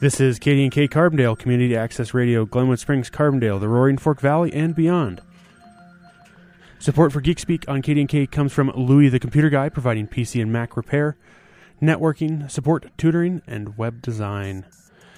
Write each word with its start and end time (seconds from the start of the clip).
This 0.00 0.20
is 0.20 0.38
KDNK 0.38 0.90
Carbondale 0.90 1.36
Community 1.36 1.74
Access 1.74 2.14
Radio, 2.14 2.44
Glenwood 2.44 2.78
Springs, 2.78 3.10
Carbondale, 3.10 3.58
the 3.58 3.66
Roaring 3.66 3.98
Fork 3.98 4.20
Valley, 4.20 4.52
and 4.52 4.72
beyond. 4.72 5.20
Support 6.78 7.12
for 7.12 7.20
Geek 7.20 7.40
Speak 7.40 7.64
on 7.66 7.82
KDNK 7.82 8.30
comes 8.30 8.52
from 8.52 8.70
Louis 8.76 9.08
the 9.08 9.18
Computer 9.18 9.50
Guy, 9.50 9.68
providing 9.68 10.06
PC 10.06 10.40
and 10.40 10.52
Mac 10.52 10.76
repair, 10.76 11.16
networking, 11.82 12.48
support, 12.48 12.86
tutoring, 12.96 13.42
and 13.48 13.76
web 13.76 14.00
design. 14.00 14.66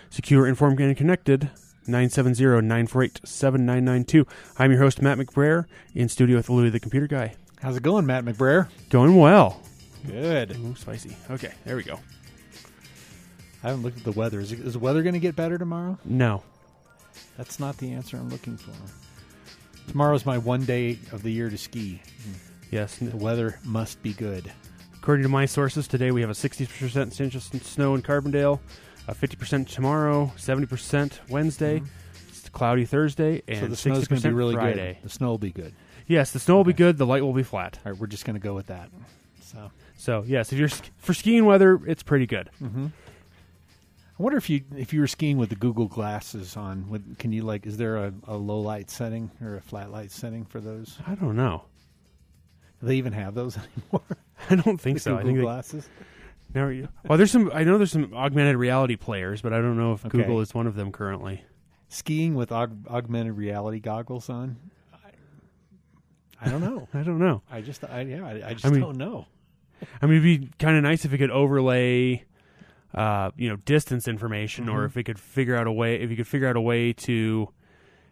Secure, 0.08 0.46
informed, 0.46 0.80
and 0.80 0.96
connected. 0.96 1.50
970-948-7992. 1.86 4.26
I'm 4.58 4.70
your 4.70 4.80
host, 4.80 5.02
Matt 5.02 5.18
McBrayer, 5.18 5.66
in 5.94 6.08
studio 6.08 6.38
with 6.38 6.48
Louis 6.48 6.70
the 6.70 6.80
Computer 6.80 7.06
Guy. 7.06 7.34
How's 7.60 7.76
it 7.76 7.82
going, 7.82 8.06
Matt 8.06 8.24
McBrayer? 8.24 8.68
Going 8.88 9.16
well. 9.16 9.60
Good. 10.06 10.56
Ooh, 10.56 10.74
spicy. 10.74 11.14
Okay, 11.30 11.52
there 11.66 11.76
we 11.76 11.82
go. 11.82 12.00
I 13.62 13.68
haven't 13.68 13.82
looked 13.82 13.98
at 13.98 14.04
the 14.04 14.12
weather. 14.12 14.40
Is, 14.40 14.52
it, 14.52 14.60
is 14.60 14.72
the 14.74 14.78
weather 14.78 15.02
going 15.02 15.14
to 15.14 15.20
get 15.20 15.36
better 15.36 15.58
tomorrow? 15.58 15.98
No. 16.04 16.42
That's 17.36 17.60
not 17.60 17.76
the 17.78 17.92
answer 17.92 18.16
I'm 18.16 18.28
looking 18.30 18.56
for. 18.56 18.72
Tomorrow's 19.88 20.24
my 20.24 20.38
one 20.38 20.64
day 20.64 20.98
of 21.12 21.22
the 21.22 21.30
year 21.30 21.50
to 21.50 21.58
ski. 21.58 22.00
Yes. 22.70 22.96
The 22.96 23.16
weather 23.16 23.58
must 23.64 24.02
be 24.02 24.12
good. 24.12 24.50
According 24.96 25.22
to 25.24 25.28
my 25.28 25.46
sources, 25.46 25.88
today 25.88 26.10
we 26.10 26.20
have 26.20 26.30
a 26.30 26.34
60% 26.34 27.16
chance 27.16 27.34
of 27.34 27.62
snow 27.66 27.94
in 27.94 28.02
Carbondale, 28.02 28.60
a 29.08 29.14
50% 29.14 29.66
tomorrow, 29.68 30.30
70% 30.36 31.18
Wednesday, 31.28 31.82
it's 32.28 32.48
cloudy 32.50 32.84
Thursday, 32.84 33.42
and 33.48 33.58
Mm-hmm. 33.58 33.64
so 33.64 33.66
the 33.68 33.74
60% 33.76 33.78
snow's 33.80 34.08
going 34.08 34.20
to 34.22 34.28
be 34.28 34.34
really 34.34 34.54
Friday. 34.54 34.94
good. 34.94 35.02
The 35.04 35.08
snow 35.08 35.28
will 35.28 35.38
be 35.38 35.50
good. 35.52 35.74
Yes, 36.06 36.32
the 36.32 36.38
snow 36.38 36.56
will 36.56 36.64
be 36.64 36.72
good. 36.74 36.98
The 36.98 37.06
light 37.06 37.22
will 37.22 37.32
be 37.32 37.42
flat. 37.42 37.78
All 37.84 37.92
right, 37.92 38.00
we're 38.00 38.06
just 38.08 38.24
going 38.24 38.34
to 38.34 38.40
go 38.40 38.54
with 38.54 38.66
that. 38.66 38.90
So, 39.42 39.70
So 39.96 40.24
yes, 40.26 40.52
if 40.52 40.58
you're 40.58 40.68
sk- 40.68 40.90
for 40.98 41.14
skiing 41.14 41.44
weather, 41.46 41.80
it's 41.86 42.02
pretty 42.02 42.26
good. 42.26 42.50
Mm-hmm. 42.62 42.86
I 44.20 44.22
wonder 44.22 44.36
if 44.36 44.50
you 44.50 44.60
if 44.76 44.92
you 44.92 45.00
were 45.00 45.06
skiing 45.06 45.38
with 45.38 45.48
the 45.48 45.56
Google 45.56 45.86
glasses 45.88 46.54
on, 46.54 46.90
would, 46.90 47.18
can 47.18 47.32
you 47.32 47.40
like? 47.42 47.64
Is 47.66 47.78
there 47.78 47.96
a, 47.96 48.12
a 48.28 48.36
low 48.36 48.60
light 48.60 48.90
setting 48.90 49.30
or 49.42 49.56
a 49.56 49.62
flat 49.62 49.90
light 49.90 50.10
setting 50.10 50.44
for 50.44 50.60
those? 50.60 50.98
I 51.06 51.14
don't 51.14 51.36
know. 51.36 51.64
Do 52.82 52.86
they 52.88 52.96
even 52.96 53.14
have 53.14 53.34
those 53.34 53.56
anymore? 53.78 54.02
I 54.50 54.56
don't 54.56 54.78
think 54.78 54.98
The 54.98 55.00
so. 55.00 55.12
I 55.14 55.22
Google 55.22 55.26
think 55.28 55.38
they, 55.38 55.42
glasses. 55.42 55.88
now, 56.54 56.68
you- 56.68 56.88
well, 57.08 57.16
there's 57.16 57.30
some. 57.30 57.50
I 57.54 57.64
know 57.64 57.78
there's 57.78 57.92
some 57.92 58.12
augmented 58.12 58.56
reality 58.56 58.96
players, 58.96 59.40
but 59.40 59.54
I 59.54 59.56
don't 59.62 59.78
know 59.78 59.94
if 59.94 60.04
Okay. 60.04 60.18
Google 60.18 60.40
is 60.42 60.52
one 60.52 60.66
of 60.66 60.74
them 60.74 60.92
currently. 60.92 61.42
skiing 61.88 62.34
with 62.34 62.50
aug- 62.50 62.86
augmented 62.88 63.38
reality 63.38 63.80
goggles 63.80 64.28
on. 64.28 64.58
I, 64.92 66.46
I 66.46 66.50
don't 66.50 66.60
know. 66.60 66.88
I 66.94 67.02
don't 67.04 67.18
know. 67.20 67.40
I 67.50 67.62
just, 67.62 67.84
I, 67.84 68.02
yeah, 68.02 68.26
I, 68.26 68.48
I 68.48 68.52
just 68.52 68.66
I 68.66 68.68
mean- 68.70 68.80
don't 68.82 68.98
know. 68.98 69.24
I 70.02 70.04
mean, 70.04 70.18
it'd 70.18 70.40
be 70.42 70.50
kind 70.58 70.76
of 70.76 70.82
nice 70.82 71.06
if 71.06 71.14
it 71.14 71.16
could 71.16 71.30
overlay, 71.30 72.22
uh, 72.94 73.30
you 73.36 73.48
know, 73.48 73.56
distance 73.56 74.08
information, 74.08 74.68
or 74.68 74.82
Mhm. 74.82 74.86
if 74.86 74.96
it 74.96 75.04
could 75.04 75.18
figure 75.18 75.56
out 75.56 75.66
a 75.66 75.72
way, 75.72 75.96
if 76.00 76.10
you 76.10 76.16
could 76.16 76.26
figure 76.26 76.48
out 76.48 76.56
a 76.56 76.60
way 76.60 76.92
to 76.92 77.48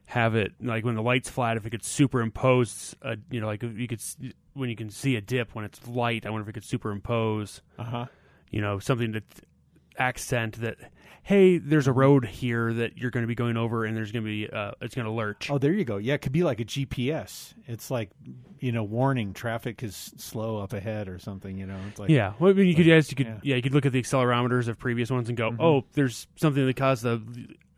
have 0.07 0.35
it 0.35 0.53
like 0.61 0.85
when 0.85 0.95
the 0.95 1.03
light's 1.03 1.29
flat, 1.29 1.57
if 1.57 1.67
it 1.67 1.71
could 1.71 1.85
superimpose, 1.85 2.95
a, 3.03 3.17
you 3.31 3.41
know, 3.41 3.47
like 3.47 3.63
if 3.63 3.77
you 3.79 3.87
could 3.89 4.01
when 4.55 4.69
you 4.71 4.77
can 4.77 4.91
see 4.91 5.17
a 5.17 5.21
dip 5.21 5.55
when 5.55 5.65
it's 5.65 5.87
light. 5.87 6.25
I 6.27 6.31
wonder 6.31 6.43
if 6.43 6.49
it 6.49 6.53
could 6.55 6.65
superimpose, 6.65 7.61
Uh 7.79 7.85
huh. 7.85 8.07
you 8.51 8.61
know, 8.61 8.79
something 8.79 9.13
to 9.13 9.23
accent 9.99 10.61
that. 10.61 10.77
Hey, 11.23 11.59
there's 11.59 11.87
a 11.87 11.93
road 11.93 12.25
here 12.25 12.73
that 12.73 12.97
you're 12.97 13.11
going 13.11 13.23
to 13.23 13.27
be 13.27 13.35
going 13.35 13.59
over, 13.59 13.85
and 13.85 13.95
there's 13.95 14.13
going 14.13 14.25
to 14.25 14.27
be 14.31 14.49
uh, 14.49 14.71
it's 14.81 14.95
going 14.95 15.05
to 15.05 15.11
lurch. 15.13 15.51
Oh, 15.51 15.59
there 15.59 15.75
you 15.75 15.85
go. 15.85 15.99
Yeah, 15.99 16.15
it 16.15 16.23
could 16.23 16.33
be 16.33 16.43
like 16.43 16.59
a 16.59 16.65
GPS. 16.65 17.53
It's 17.67 17.91
like, 17.91 18.09
you 18.61 18.73
know, 18.73 18.83
warning 18.83 19.35
traffic 19.35 19.83
is 19.83 19.95
slow 20.17 20.57
up 20.57 20.73
ahead 20.73 21.07
or 21.07 21.19
something. 21.19 21.59
You 21.59 21.67
know, 21.67 21.77
it's 21.91 21.99
like, 21.99 22.09
yeah, 22.09 22.33
well, 22.39 22.51
I 22.51 22.55
mean, 22.55 22.67
you 22.67 22.75
could 22.75 22.87
yes, 22.87 23.11
you 23.11 23.17
could 23.17 23.27
yeah. 23.27 23.41
yeah. 23.43 23.57
you 23.57 23.63
could 23.63 23.75
look 23.75 23.85
at 23.85 23.93
the 23.93 24.01
accelerometers 24.01 24.69
of 24.69 24.79
previous 24.79 25.11
ones 25.11 25.29
and 25.29 25.37
go, 25.37 25.51
Mhm. 25.51 25.61
oh, 25.61 25.85
there's 25.93 26.27
something 26.37 26.65
that 26.65 26.77
caused 26.77 27.03
the 27.03 27.21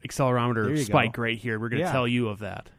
accelerometer 0.07 0.79
spike 0.85 1.15
go. 1.15 1.23
right 1.23 1.37
here. 1.39 1.59
We're 1.59 1.71
going 1.71 1.81
to 1.81 1.87
Yeah. 1.87 1.93
tell 1.93 2.07
you 2.07 2.29
of 2.29 2.39
that, 2.41 2.71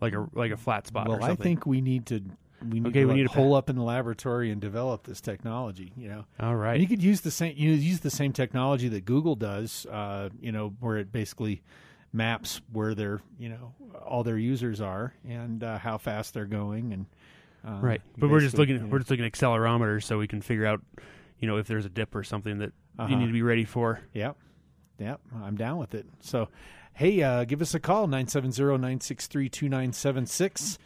like 0.00 0.14
a 0.14 0.26
like 0.32 0.50
a 0.50 0.56
flat 0.56 0.88
spot. 0.88 1.06
Well, 1.08 1.22
I 1.22 1.36
think 1.36 1.66
we 1.66 1.80
need 1.80 2.06
to. 2.06 2.20
We 2.68 2.80
need 2.80 2.88
Okay, 2.88 3.00
to 3.00 3.06
we 3.06 3.14
need 3.14 3.22
to 3.24 3.28
hole 3.32 3.54
up 3.54 3.70
in 3.70 3.76
the 3.76 3.82
laboratory 3.82 4.50
and 4.50 4.60
develop 4.60 5.04
this 5.04 5.20
technology. 5.20 5.92
You 5.96 6.08
know, 6.08 6.24
all 6.40 6.56
right. 6.56 6.74
And 6.74 6.82
you 6.82 6.88
could 6.88 7.02
use 7.02 7.20
the 7.22 7.30
same 7.30 7.54
you 7.56 7.70
know, 7.70 7.76
use 7.76 8.00
the 8.00 8.10
same 8.10 8.32
technology 8.32 8.88
that 8.88 9.04
Google 9.04 9.36
does, 9.36 9.86
uh, 9.86 10.28
you 10.40 10.52
know, 10.52 10.74
where 10.80 10.96
it 10.96 11.12
basically 11.12 11.62
maps 12.12 12.60
where 12.72 12.94
their 12.94 13.20
you 13.38 13.48
know 13.48 13.74
all 14.06 14.22
their 14.22 14.38
users 14.38 14.80
are 14.80 15.12
and 15.28 15.64
uh, 15.64 15.78
how 15.78 15.98
fast 15.98 16.32
they're 16.32 16.44
going 16.46 16.92
and 16.92 17.06
uh, 17.66 17.80
right, 17.80 18.02
but 18.18 18.28
we're 18.30 18.40
just 18.40 18.56
looking 18.58 18.76
you 18.76 18.82
know, 18.82 18.88
we're 18.88 18.98
just 18.98 19.10
looking 19.10 19.24
at 19.24 19.32
accelerometers 19.32 20.04
so 20.04 20.18
we 20.18 20.28
can 20.28 20.42
figure 20.42 20.66
out, 20.66 20.82
you 21.40 21.48
know, 21.48 21.56
if 21.56 21.66
there's 21.66 21.86
a 21.86 21.88
dip 21.88 22.14
or 22.14 22.22
something 22.22 22.58
that 22.58 22.72
you 22.98 23.04
Uh-huh. 23.04 23.16
need 23.16 23.26
to 23.26 23.32
be 23.32 23.40
ready 23.42 23.64
for. 23.64 24.00
Yep. 24.12 24.36
Yep. 24.98 25.20
I'm 25.42 25.56
down 25.56 25.78
with 25.78 25.94
it. 25.94 26.04
So, 26.20 26.50
hey, 26.92 27.22
uh, 27.22 27.44
give 27.44 27.62
us 27.62 27.74
a 27.74 27.80
call, 27.80 28.06
970-963-2976. 28.06 30.78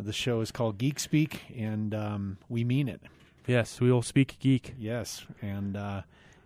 The 0.00 0.12
show 0.12 0.40
is 0.40 0.50
called 0.50 0.78
Geek 0.78 0.98
Speak, 0.98 1.42
and 1.56 1.94
um, 1.94 2.38
we 2.48 2.64
mean 2.64 2.88
it. 2.88 3.00
Yes, 3.46 3.80
we 3.80 3.90
will 3.90 4.02
speak 4.02 4.38
geek. 4.38 4.74
Yes. 4.78 5.24
And 5.42 5.76
uh, 5.76 6.02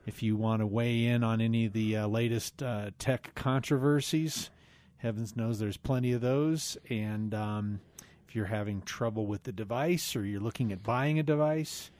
if 0.07 0.23
you 0.23 0.37
want 0.37 0.61
to 0.61 0.67
weigh 0.67 1.07
in 1.07 1.23
on 1.23 1.41
any 1.41 1.67
of 1.67 1.73
the 1.73 1.97
uh, 1.99 2.07
latest 2.07 2.63
uh, 2.63 2.91
tech 2.99 3.35
controversies, 3.35 4.51
heavens 4.99 5.37
knows 5.37 5.59
there's 5.59 5.77
plenty 5.77 6.13
of 6.13 6.21
those. 6.21 6.77
And 6.89 7.35
um, 7.35 7.81
if 8.29 8.35
you're 8.35 8.47
having 8.47 8.81
trouble 8.83 9.27
with 9.27 9.43
the 9.43 9.53
device 9.53 10.17
or 10.17 10.25
you're 10.25 10.41
looking 10.41 10.73
at 10.73 10.83
buying 10.83 11.19
a 11.19 11.23
device, 11.23 11.91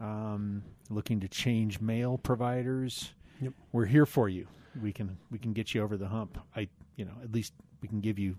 um, 0.00 0.62
looking 0.90 1.20
to 1.20 1.28
change 1.28 1.80
mail 1.80 2.18
providers, 2.18 3.12
Yep. 3.40 3.52
we're 3.72 3.84
here 3.86 4.06
for 4.06 4.28
you. 4.30 4.46
We 4.82 4.92
can 4.92 5.18
we 5.30 5.38
can 5.38 5.52
get 5.52 5.74
you 5.74 5.82
over 5.82 5.96
the 5.96 6.08
hump. 6.08 6.38
I 6.54 6.68
you 6.96 7.04
know 7.04 7.12
at 7.22 7.32
least 7.32 7.52
we 7.82 7.88
can 7.88 8.00
give 8.00 8.18
you 8.18 8.36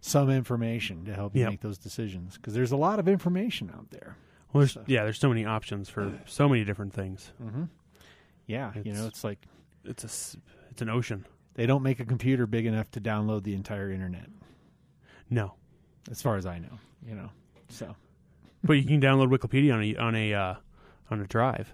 some 0.00 0.30
information 0.30 1.04
to 1.04 1.14
help 1.14 1.34
you 1.34 1.42
Yep. 1.42 1.50
make 1.50 1.60
those 1.60 1.78
decisions 1.78 2.36
because 2.36 2.54
there's 2.54 2.72
a 2.72 2.76
lot 2.76 2.98
of 2.98 3.06
information 3.08 3.70
out 3.74 3.90
there. 3.90 4.16
Well, 4.52 4.60
there's, 4.62 4.72
So- 4.72 4.84
yeah, 4.86 5.04
there's 5.04 5.18
so 5.18 5.28
many 5.28 5.44
options 5.44 5.88
for 5.88 6.18
so 6.26 6.48
many 6.48 6.64
different 6.64 6.92
things. 6.92 7.32
Mm-hmm. 7.42 7.64
Yeah, 8.46 8.72
you 8.76 8.92
know 8.92 9.00
It's- 9.00 9.06
it's 9.08 9.24
like 9.24 9.46
It's 9.84 10.04
a 10.04 10.38
it's 10.70 10.82
an 10.82 10.88
ocean. 10.88 11.26
they 11.54 11.66
don't 11.66 11.82
make 11.82 12.00
a 12.00 12.04
computer 12.04 12.46
big 12.46 12.66
enough 12.66 12.90
to 12.92 13.00
download 13.00 13.42
the 13.44 13.54
entire 13.54 13.90
internet, 13.90 14.28
No, 15.28 15.54
as 16.10 16.20
far 16.22 16.36
as 16.36 16.46
I 16.46 16.58
know. 16.58 16.78
You 17.06 17.14
know, 17.14 17.30
so 17.68 17.94
but 18.64 18.74
you 18.74 18.84
can 18.84 19.00
download 19.00 19.28
Wikipedia 19.30 19.74
on 19.74 19.82
a 19.82 19.96
on 19.96 20.14
a 20.14 20.34
uh, 20.34 20.54
on 21.10 21.20
a 21.20 21.26
drive. 21.26 21.72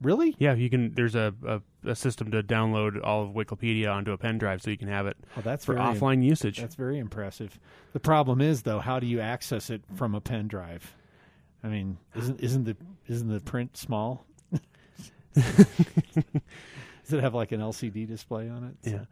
Really, 0.00 0.34
Yeah, 0.38 0.54
you 0.54 0.70
can. 0.70 0.92
There's 0.94 1.14
a, 1.14 1.34
a, 1.46 1.60
a 1.90 1.94
system 1.94 2.30
to 2.30 2.42
download 2.42 3.02
all 3.04 3.22
of 3.22 3.30
Wikipedia 3.30 3.92
onto 3.92 4.12
a 4.12 4.18
pen 4.18 4.38
drive, 4.38 4.62
so 4.62 4.70
you 4.70 4.78
can 4.78 4.88
have 4.88 5.06
it 5.06 5.16
oh, 5.36 5.40
that's 5.42 5.64
for 5.64 5.74
very, 5.74 5.86
offline 5.86 6.22
usage. 6.22 6.60
That's 6.60 6.74
very 6.74 6.98
impressive. 6.98 7.58
The 7.92 8.00
problem 8.00 8.40
is 8.40 8.62
though, 8.62 8.78
how 8.78 9.00
do 9.00 9.06
you 9.06 9.20
access 9.20 9.70
it 9.70 9.82
from 9.94 10.14
a 10.14 10.20
pen 10.20 10.48
drive? 10.48 10.94
I 11.62 11.68
mean, 11.68 11.98
isn't 12.14 12.40
isn't 12.40 12.64
the 12.64 12.76
isn't 13.06 13.28
the 13.28 13.40
print 13.40 13.76
small? 13.76 14.24
Does 15.34 15.66
it 17.10 17.20
have 17.20 17.34
like 17.34 17.52
an 17.52 17.60
LCD 17.60 18.06
display 18.06 18.48
on 18.48 18.64
it? 18.64 18.90
Yeah. 18.90 19.04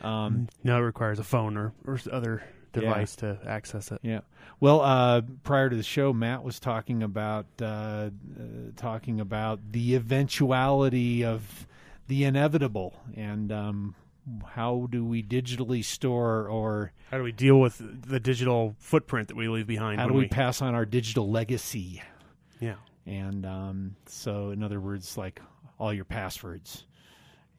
So, 0.00 0.08
um, 0.08 0.48
no, 0.64 0.78
it 0.78 0.80
requires 0.80 1.18
a 1.18 1.24
phone 1.24 1.56
or, 1.56 1.72
or 1.86 1.98
other 2.10 2.42
device 2.72 3.16
to 3.16 3.38
access 3.46 3.90
it. 3.92 4.00
Yeah. 4.02 4.20
Well, 4.60 4.80
uh, 4.80 5.22
prior 5.42 5.68
to 5.70 5.76
the 5.76 5.82
show, 5.82 6.12
Matt 6.12 6.42
was 6.44 6.58
talking 6.60 7.02
about 7.02 7.46
uh, 7.60 7.64
uh, 7.64 8.10
talking 8.76 9.20
about 9.20 9.60
the 9.72 9.94
eventuality 9.94 11.24
of 11.24 11.66
the 12.08 12.24
inevitable 12.24 12.94
and 13.16 13.50
um, 13.52 13.94
how 14.54 14.86
do 14.90 15.04
we 15.04 15.22
digitally 15.22 15.84
store 15.84 16.46
or 16.48 16.92
How 17.10 17.18
do 17.18 17.22
we 17.24 17.32
deal 17.32 17.58
with 17.60 17.80
the 18.08 18.20
digital 18.20 18.76
footprint 18.78 19.28
that 19.28 19.36
we 19.36 19.48
leave 19.48 19.66
behind? 19.66 20.00
how 20.00 20.06
do 20.06 20.14
when 20.14 20.22
we 20.22 20.28
pass 20.28 20.62
on 20.62 20.74
our 20.74 20.84
digital 20.84 21.28
legacy? 21.30 22.02
Yeah. 22.60 22.74
And 23.06 23.44
um, 23.44 23.96
so, 24.06 24.50
in 24.50 24.62
other 24.62 24.78
words, 24.80 25.16
like 25.16 25.40
all 25.78 25.92
your 25.92 26.04
passwords 26.04 26.84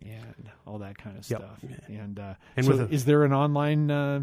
and 0.02 0.50
all 0.66 0.80
that 0.80 0.98
kind 0.98 1.18
of 1.18 1.30
Yep. 1.30 1.40
stuff. 1.40 1.60
And 1.88 2.18
uh, 2.20 2.34
And 2.56 2.66
so 2.66 2.72
with 2.74 2.82
a- 2.92 2.94
is 2.94 3.04
there 3.06 3.24
an 3.26 3.34
online 3.34 3.92
uh, 3.92 4.22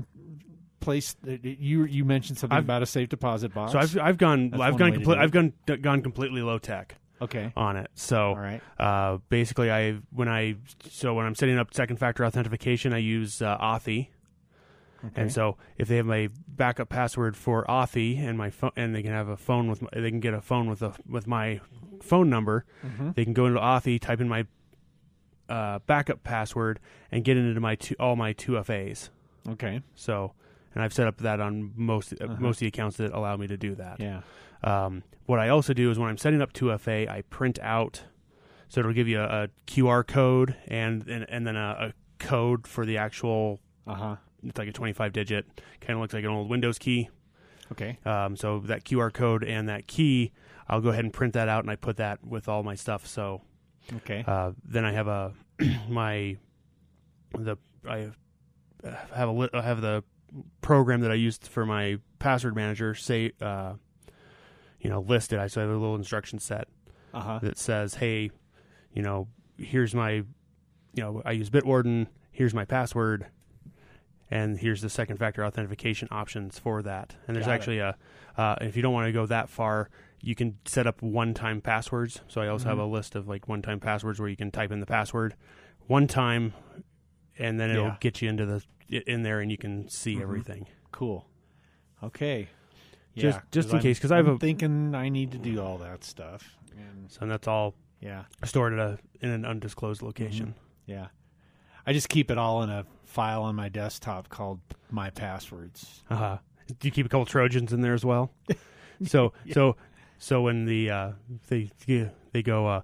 place 0.80 1.14
that 1.22 1.44
you 1.44 1.84
you 1.84 2.04
mentioned 2.04 2.38
something 2.38 2.56
I've- 2.56 2.64
about 2.66 2.82
a 2.82 2.86
safe 2.86 3.08
deposit 3.08 3.54
box? 3.54 3.72
So 3.72 3.78
I've 3.78 3.98
I've 3.98 4.18
gone 4.18 4.50
That's 4.50 4.62
I've 4.62 4.76
gone 4.76 4.90
way 4.90 4.90
to 4.90 4.96
complete 4.98 5.14
do 5.14 5.20
it. 5.20 5.24
I've 5.24 5.30
gone 5.30 5.52
d- 5.66 5.76
gone 5.76 6.02
completely 6.02 6.42
low 6.42 6.58
tech 6.58 6.96
okay. 7.22 7.52
on 7.56 7.76
it. 7.76 7.90
So 7.94 8.28
All 8.30 8.36
right. 8.36 8.60
uh, 8.78 9.18
basically, 9.28 9.70
I 9.70 9.98
when 10.10 10.28
I 10.28 10.56
so 10.90 11.14
when 11.14 11.26
I'm 11.26 11.34
setting 11.34 11.58
up 11.58 11.72
second 11.74 11.96
factor 11.98 12.24
authentication, 12.24 12.92
I 12.92 12.98
use 12.98 13.40
uh, 13.42 13.56
Authy. 13.58 14.08
Okay. 15.02 15.22
And 15.22 15.32
so 15.32 15.56
if 15.78 15.88
they 15.88 15.96
have 15.96 16.04
my 16.04 16.28
backup 16.46 16.90
password 16.90 17.34
for 17.34 17.64
Authy 17.66 18.18
and 18.18 18.36
my 18.36 18.50
phone, 18.50 18.72
and 18.76 18.94
they 18.94 19.02
can 19.02 19.12
have 19.12 19.28
a 19.28 19.36
phone 19.38 19.70
with, 19.70 19.80
my, 19.80 19.88
they 19.94 20.10
can 20.10 20.20
get 20.20 20.34
a 20.34 20.42
phone 20.42 20.68
with 20.68 20.82
a 20.82 20.92
with 21.08 21.26
my 21.26 21.60
phone 22.02 22.28
number. 22.28 22.66
Mhm. 22.86 23.14
They 23.14 23.24
can 23.24 23.32
go 23.32 23.46
into 23.46 23.58
Authy, 23.60 23.98
type 23.98 24.20
in 24.20 24.28
my 24.28 24.46
uh, 25.48 25.78
backup 25.86 26.22
password, 26.22 26.80
and 27.10 27.24
get 27.24 27.36
into 27.38 27.58
my 27.60 27.74
two, 27.76 27.94
all 27.98 28.14
my 28.14 28.32
two 28.34 28.62
FAs. 28.62 29.10
Okay. 29.48 29.80
So, 29.94 30.32
and 30.74 30.82
I've 30.82 30.92
set 30.92 31.06
up 31.06 31.18
that 31.18 31.40
on 31.40 31.72
most 31.76 32.12
uh 32.20 32.24
Uh-huh. 32.24 32.36
most 32.38 32.56
of 32.56 32.60
the 32.60 32.66
accounts 32.68 32.96
that 32.98 33.12
allow 33.12 33.36
me 33.36 33.46
to 33.46 33.56
do 33.56 33.74
that. 33.76 33.98
Yeah. 34.00 34.20
Um, 34.62 35.02
what 35.26 35.38
I 35.38 35.48
also 35.48 35.72
do 35.72 35.90
is 35.90 35.98
when 35.98 36.08
I'm 36.10 36.18
setting 36.18 36.42
up 36.42 36.52
2FA, 36.52 37.08
I 37.08 37.22
print 37.22 37.58
out 37.62 38.04
So 38.68 38.80
it'll 38.80 38.92
give 38.92 39.08
you 39.08 39.20
a, 39.20 39.44
a 39.44 39.48
QR 39.66 40.06
code 40.06 40.54
and 40.68 41.06
and, 41.08 41.26
and 41.28 41.46
then 41.46 41.56
a, 41.56 41.76
a 41.90 41.92
code 42.18 42.66
for 42.66 42.84
the 42.86 42.98
actual. 42.98 43.58
Uh 43.86 43.94
huh. 43.94 44.16
It's 44.44 44.58
like 44.58 44.68
a 44.68 44.72
25 44.72 45.12
digit. 45.12 45.44
Kind 45.80 45.96
of 45.96 46.00
looks 46.00 46.14
like 46.14 46.24
an 46.24 46.30
old 46.30 46.48
Windows 46.48 46.78
key. 46.78 47.08
Okay. 47.72 47.98
Um, 48.04 48.36
so 48.36 48.60
that 48.60 48.84
QR 48.84 49.12
code 49.12 49.44
and 49.44 49.68
that 49.68 49.86
key, 49.86 50.32
I'll 50.68 50.80
go 50.80 50.88
ahead 50.90 51.04
and 51.04 51.12
print 51.12 51.34
that 51.34 51.48
out, 51.48 51.62
and 51.64 51.70
I 51.70 51.76
put 51.76 51.96
that 51.98 52.24
with 52.24 52.48
all 52.48 52.62
my 52.62 52.74
stuff. 52.76 53.06
So 53.06 53.42
Okay. 53.96 54.24
uh, 54.26 54.52
then 54.64 54.84
I 54.84 54.92
have 54.92 55.08
a 55.08 55.32
my 55.88 56.36
the 57.36 57.56
I 57.88 58.10
have 59.14 59.28
a 59.28 59.32
li- 59.32 59.50
I 59.52 59.62
have 59.62 59.80
the 59.80 60.02
program 60.60 61.00
that 61.00 61.10
I 61.10 61.14
used 61.14 61.46
for 61.48 61.64
my 61.66 61.98
password 62.18 62.54
manager 62.54 62.94
say 62.94 63.32
uh, 63.40 63.74
you 64.80 64.90
know 64.90 65.00
listed. 65.00 65.38
I 65.38 65.46
so 65.48 65.60
I 65.60 65.64
have 65.64 65.70
a 65.70 65.76
little 65.78 65.96
instruction 65.96 66.38
set 66.38 66.68
Uh 67.14 67.20
huh. 67.20 67.38
that 67.42 67.58
says, 67.58 67.94
hey, 67.94 68.30
you 68.94 69.02
know, 69.02 69.28
here's 69.58 69.94
my 69.94 70.10
you 70.12 70.24
know 70.96 71.22
I 71.24 71.32
use 71.32 71.50
Bitwarden. 71.50 72.06
Here's 72.32 72.54
my 72.54 72.64
password. 72.64 73.26
And 74.32 74.56
here's 74.58 74.80
the 74.80 74.88
second 74.88 75.16
factor 75.16 75.44
authentication 75.44 76.06
options 76.12 76.56
for 76.56 76.82
that. 76.82 77.16
And 77.26 77.34
there's 77.34 77.46
Got 77.46 77.52
it. 77.52 77.54
actually 77.56 77.78
a, 77.80 77.96
uh, 78.36 78.54
if 78.60 78.76
you 78.76 78.82
don't 78.82 78.92
want 78.92 79.06
to 79.08 79.12
go 79.12 79.26
that 79.26 79.48
far, 79.48 79.90
you 80.22 80.36
can 80.36 80.56
set 80.64 80.86
up 80.86 81.02
one 81.02 81.34
time 81.34 81.60
passwords. 81.60 82.20
So 82.28 82.40
I 82.40 82.46
also 82.46 82.68
have 82.68 82.78
a 82.78 82.84
list 82.84 83.16
of 83.16 83.26
like 83.26 83.48
one 83.48 83.60
time 83.60 83.80
passwords 83.80 84.20
where 84.20 84.28
you 84.28 84.36
can 84.36 84.52
type 84.52 84.70
in 84.70 84.78
the 84.78 84.86
password 84.86 85.34
one 85.88 86.06
time 86.06 86.54
and 87.40 87.58
then 87.58 87.70
it'll 87.70 87.86
Yeah. 87.86 87.96
get 87.98 88.22
you 88.22 88.28
into 88.28 88.46
the 88.46 88.62
in 88.90 89.22
there 89.22 89.40
and 89.40 89.50
you 89.50 89.56
can 89.58 89.88
see 89.88 90.16
Mhm. 90.16 90.22
everything. 90.22 90.66
Cool. 90.92 91.26
Okay. 92.02 92.48
Just- 93.16 93.38
Yeah, 93.38 93.42
just 93.50 93.68
in 93.70 93.76
I'm- 93.76 93.82
case, 93.82 93.98
'cause 93.98 94.12
I 94.12 94.16
have 94.16 94.28
I'm 94.28 94.34
a- 94.36 94.38
thinking 94.38 94.94
I 94.94 95.08
need 95.08 95.32
to 95.32 95.38
do 95.38 95.60
all 95.60 95.78
that 95.78 96.04
stuff. 96.04 96.56
And 96.76 97.10
So 97.10 97.26
that's 97.26 97.46
all 97.48 97.74
yeah, 98.00 98.24
stored 98.44 98.72
at 98.72 98.78
a 98.78 98.98
in 99.20 99.30
an 99.30 99.44
undisclosed 99.44 100.00
location. 100.02 100.54
yeah. 100.86 101.08
I 101.86 101.92
just 101.92 102.08
keep 102.08 102.30
it 102.30 102.38
all 102.38 102.62
in 102.62 102.70
a 102.70 102.84
file 103.04 103.42
on 103.42 103.56
my 103.56 103.68
desktop 103.68 104.28
called 104.28 104.60
my 104.90 105.10
passwords. 105.10 106.04
Uh-huh. 106.10 106.38
Do 106.78 106.86
you 106.86 106.92
keep 106.92 107.06
a 107.06 107.08
couple 107.08 107.26
Trojans 107.26 107.72
in 107.72 107.80
there 107.80 107.94
as 107.94 108.04
well? 108.04 108.32
So 109.06 109.32
so 109.52 109.76
so 110.18 110.42
when 110.42 110.66
the 110.66 110.90
uh, 110.90 111.12
they 111.48 111.70
they 112.32 112.42
go, 112.42 112.66
uh, 112.66 112.82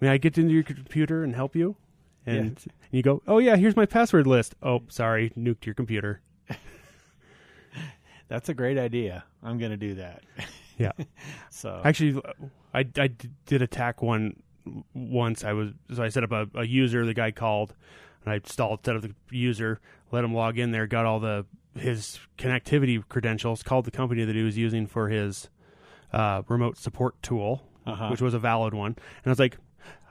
may 0.00 0.08
I 0.08 0.18
get 0.18 0.36
into 0.36 0.52
your 0.52 0.64
computer 0.64 1.22
and 1.22 1.34
help 1.34 1.54
you? 1.54 1.76
And 2.26 2.58
you 2.90 3.02
go, 3.02 3.22
oh 3.26 3.38
yeah, 3.38 3.56
here's 3.56 3.74
my 3.76 3.86
password 3.86 4.26
list. 4.26 4.54
Oh, 4.62 4.82
sorry, 4.88 5.30
nuked 5.36 5.66
your 5.66 5.74
computer. 5.74 6.20
That's 8.28 8.48
a 8.48 8.54
great 8.54 8.78
idea. 8.78 9.24
I'm 9.42 9.58
going 9.58 9.72
to 9.72 9.76
do 9.76 9.94
that. 9.96 10.22
Yeah. 10.78 10.92
so 11.50 11.80
Actually, 11.84 12.20
I, 12.72 12.86
I 12.96 13.10
did 13.46 13.60
attack 13.62 14.00
one 14.02 14.42
once. 14.94 15.44
I 15.44 15.52
was 15.52 15.70
so 15.92 16.02
I 16.02 16.08
set 16.08 16.24
up 16.24 16.32
a, 16.32 16.48
a 16.54 16.64
user. 16.64 17.04
The 17.04 17.12
guy 17.14 17.30
called, 17.30 17.74
and 18.24 18.32
I 18.32 18.36
installed 18.36 18.84
set 18.84 18.96
up 18.96 19.02
the 19.02 19.14
user, 19.30 19.80
let 20.12 20.24
him 20.24 20.32
log 20.34 20.58
in 20.58 20.70
there, 20.70 20.86
got 20.86 21.04
all 21.04 21.20
the 21.20 21.44
his 21.76 22.20
connectivity 22.38 23.02
credentials, 23.08 23.62
called 23.62 23.84
the 23.84 23.90
company 23.90 24.24
that 24.24 24.34
he 24.36 24.42
was 24.42 24.56
using 24.56 24.86
for 24.86 25.08
his 25.08 25.50
uh, 26.12 26.42
remote 26.48 26.76
support 26.78 27.20
tool, 27.22 27.66
Uh-huh. 27.86 28.08
which 28.08 28.20
was 28.22 28.32
a 28.34 28.38
valid 28.38 28.72
one, 28.74 28.92
and 28.92 29.26
I 29.26 29.30
was 29.30 29.38
like. 29.38 29.58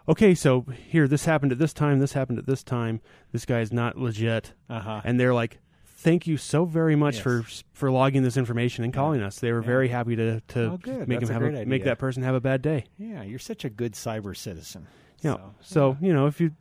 Okay, 0.07 0.33
so 0.35 0.61
here, 0.87 1.07
this 1.07 1.25
happened 1.25 1.51
at 1.51 1.59
this 1.59 1.73
time. 1.73 1.99
This 1.99 2.13
happened 2.13 2.39
at 2.39 2.45
this 2.47 2.63
time. 2.63 3.01
This 3.31 3.45
guy's 3.45 3.71
not 3.71 3.97
legit, 3.97 4.53
uh 4.69 4.79
huh. 4.79 5.01
and 5.03 5.19
they're 5.19 5.33
like, 5.33 5.59
"Thank 5.85 6.25
you 6.25 6.37
so 6.37 6.65
very 6.65 6.95
much 6.95 7.15
Yes. 7.15 7.23
for 7.23 7.43
for 7.73 7.91
logging 7.91 8.23
this 8.23 8.35
information 8.35 8.83
and 8.83 8.93
Yeah. 8.93 8.99
calling 8.99 9.21
us." 9.21 9.39
They 9.39 9.51
were 9.51 9.61
Yeah. 9.61 9.65
very 9.67 9.87
happy 9.89 10.15
to 10.15 10.41
to 10.49 10.59
Oh, 10.65 10.71
make 10.71 10.81
That's 10.83 11.23
him 11.23 11.29
a 11.29 11.33
have 11.33 11.41
great 11.53 11.67
make 11.67 11.83
that 11.83 11.99
person 11.99 12.23
have 12.23 12.35
a 12.35 12.41
bad 12.41 12.61
day. 12.61 12.85
Yeah, 12.97 13.21
you're 13.23 13.39
such 13.39 13.63
a 13.63 13.69
good 13.69 13.93
cyber 13.93 14.35
citizen. 14.35 14.87
Yeah. 15.21 15.35
So, 15.35 15.51
So 15.61 15.97
you 16.01 16.13
know, 16.13 16.25
if 16.25 16.41
you 16.41 16.51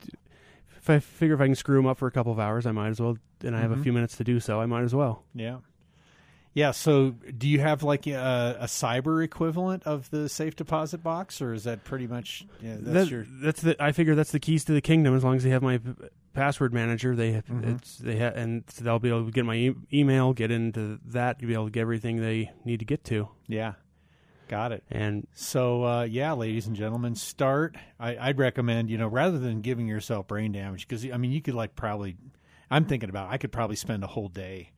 if 0.78 0.88
I 0.90 0.98
figure 0.98 1.34
if 1.34 1.40
I 1.40 1.46
can 1.46 1.54
screw 1.54 1.78
him 1.78 1.86
up 1.86 1.96
for 1.98 2.06
a 2.08 2.10
couple 2.12 2.32
of 2.32 2.38
hours, 2.38 2.66
I 2.66 2.72
might 2.72 2.88
as 2.88 3.00
well. 3.00 3.16
And 3.42 3.56
I 3.56 3.60
have 3.60 3.72
a 3.72 3.76
Mhm. 3.76 3.82
few 3.84 3.92
minutes 3.94 4.18
to 4.18 4.24
do 4.24 4.38
so. 4.38 4.60
I 4.60 4.66
might 4.66 4.82
as 4.82 4.94
well. 4.94 5.24
yeah. 5.34 5.58
Yeah. 6.52 6.72
So, 6.72 7.10
do 7.38 7.48
you 7.48 7.60
have 7.60 7.82
like 7.82 8.06
a, 8.06 8.56
a 8.60 8.66
cyber 8.66 9.22
equivalent 9.24 9.84
of 9.84 10.10
the 10.10 10.28
safe 10.28 10.56
deposit 10.56 11.02
box, 11.02 11.40
or 11.40 11.52
is 11.54 11.64
that 11.64 11.84
pretty 11.84 12.06
much 12.06 12.44
yeah, 12.60 12.76
that's 12.80 12.84
That- 12.92 13.10
your 13.10 13.24
that's 13.42 13.62
the. 13.62 13.76
I 13.82 13.92
figure 13.92 14.14
that's 14.14 14.32
the 14.32 14.40
keys 14.40 14.64
to 14.64 14.72
the 14.72 14.80
kingdom. 14.80 15.14
As 15.16 15.22
long 15.24 15.36
as 15.36 15.44
they 15.44 15.50
have 15.50 15.62
my 15.62 15.78
p- 15.78 15.92
password 16.34 16.72
manager, 16.74 17.14
they 17.14 17.32
have, 17.32 17.46
Mhm. 17.46 17.76
it's 17.76 17.98
they 17.98 18.18
ha- 18.18 18.32
and 18.34 18.64
so 18.68 18.84
they'll 18.84 18.98
be 18.98 19.08
able 19.10 19.26
to 19.26 19.30
get 19.30 19.44
my 19.44 19.54
e- 19.54 19.74
email, 19.92 20.32
get 20.32 20.50
into 20.50 20.98
that, 21.06 21.40
you'll 21.40 21.48
be 21.48 21.54
able 21.54 21.64
to 21.66 21.70
get 21.70 21.80
everything 21.82 22.16
they 22.20 22.50
need 22.64 22.78
to 22.80 22.84
get 22.84 23.04
to. 23.04 23.28
yeah? 23.46 23.74
Got 24.48 24.72
it. 24.72 24.82
And 24.90 25.28
So 25.32 25.84
uh, 25.84 26.02
yeah, 26.02 26.32
ladies 26.32 26.66
and 26.66 26.74
gentlemen, 26.74 27.14
start. 27.14 27.76
I, 28.00 28.16
I'd 28.16 28.38
recommend 28.38 28.90
you 28.90 28.98
know 28.98 29.06
rather 29.06 29.38
than 29.38 29.60
giving 29.60 29.86
yourself 29.86 30.26
brain 30.26 30.50
damage 30.50 30.88
because 30.88 31.04
I 31.08 31.16
mean 31.16 31.30
you 31.30 31.40
could 31.40 31.54
like 31.54 31.76
probably. 31.76 32.16
I'm 32.68 32.84
thinking 32.86 33.08
about 33.08 33.30
I 33.30 33.36
could 33.38 33.52
probably 33.52 33.76
spend 33.76 34.02
a 34.02 34.08
whole 34.08 34.28
day 34.28 34.70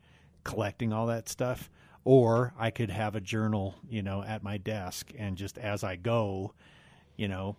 collecting 0.45 0.93
all 0.93 1.07
that 1.07 1.29
stuff, 1.29 1.71
or 2.05 2.53
I 2.59 2.71
could 2.71 2.91
have 2.91 3.15
a 3.17 3.21
journal 3.21 3.75
you 3.89 4.03
know 4.03 4.23
at 4.23 4.43
my 4.43 4.57
desk 4.59 5.11
and 5.19 5.37
just 5.37 5.59
as 5.59 5.85
I 5.85 5.97
go, 5.97 6.53
you 7.17 7.29
know, 7.29 7.57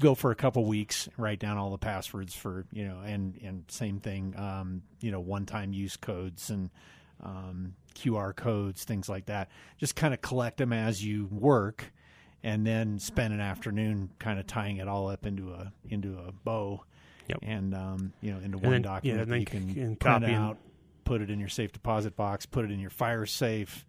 go 0.00 0.14
for 0.14 0.30
a 0.30 0.34
couple 0.34 0.64
weeks, 0.64 1.08
write 1.16 1.38
down 1.38 1.58
all 1.58 1.70
the 1.70 1.78
passwords 1.78 2.34
for 2.34 2.64
you 2.72 2.86
know, 2.86 3.00
and 3.04 3.38
and 3.44 3.64
same 3.68 4.00
thing, 4.00 4.34
um, 4.36 4.82
you 5.00 5.10
know, 5.10 5.20
one 5.20 5.46
time 5.46 5.72
use 5.72 5.96
codes 5.96 6.50
and 6.50 6.70
um, 7.22 7.74
QR 7.94 8.34
codes, 8.34 8.84
things 8.84 9.08
like 9.08 9.26
that. 9.26 9.50
Just 9.78 9.94
kind 9.96 10.14
of 10.14 10.20
collect 10.22 10.56
them 10.56 10.72
as 10.72 11.04
you 11.04 11.26
work, 11.30 11.92
and 12.42 12.66
then 12.66 12.98
spend 12.98 13.34
an 13.34 13.40
afternoon 13.40 14.08
kind 14.18 14.38
of 14.38 14.46
tying 14.46 14.78
it 14.78 14.88
all 14.88 15.08
up 15.08 15.26
into 15.26 15.52
a 15.52 15.72
into 15.88 16.16
a 16.18 16.32
bow, 16.32 16.82
Yep. 17.28 17.38
and 17.42 17.74
um, 17.74 18.12
you 18.22 18.32
know, 18.32 18.38
into 18.38 18.56
And 18.56 18.62
one 18.62 18.72
then- 18.72 18.82
document 18.82 19.04
yeah, 19.04 19.12
and 19.12 19.20
that 19.20 19.32
then 19.32 19.40
you 19.40 19.46
can 19.46 19.74
c- 19.74 19.80
and 19.82 20.00
print 20.00 20.22
copy 20.24 20.32
out, 20.34 20.56
put 21.10 21.20
it 21.20 21.28
in 21.28 21.40
your 21.40 21.48
safe 21.48 21.72
deposit 21.72 22.14
box, 22.14 22.46
put 22.46 22.64
it 22.64 22.70
in 22.70 22.78
your 22.78 22.88
fire 22.88 23.26
safe, 23.26 23.84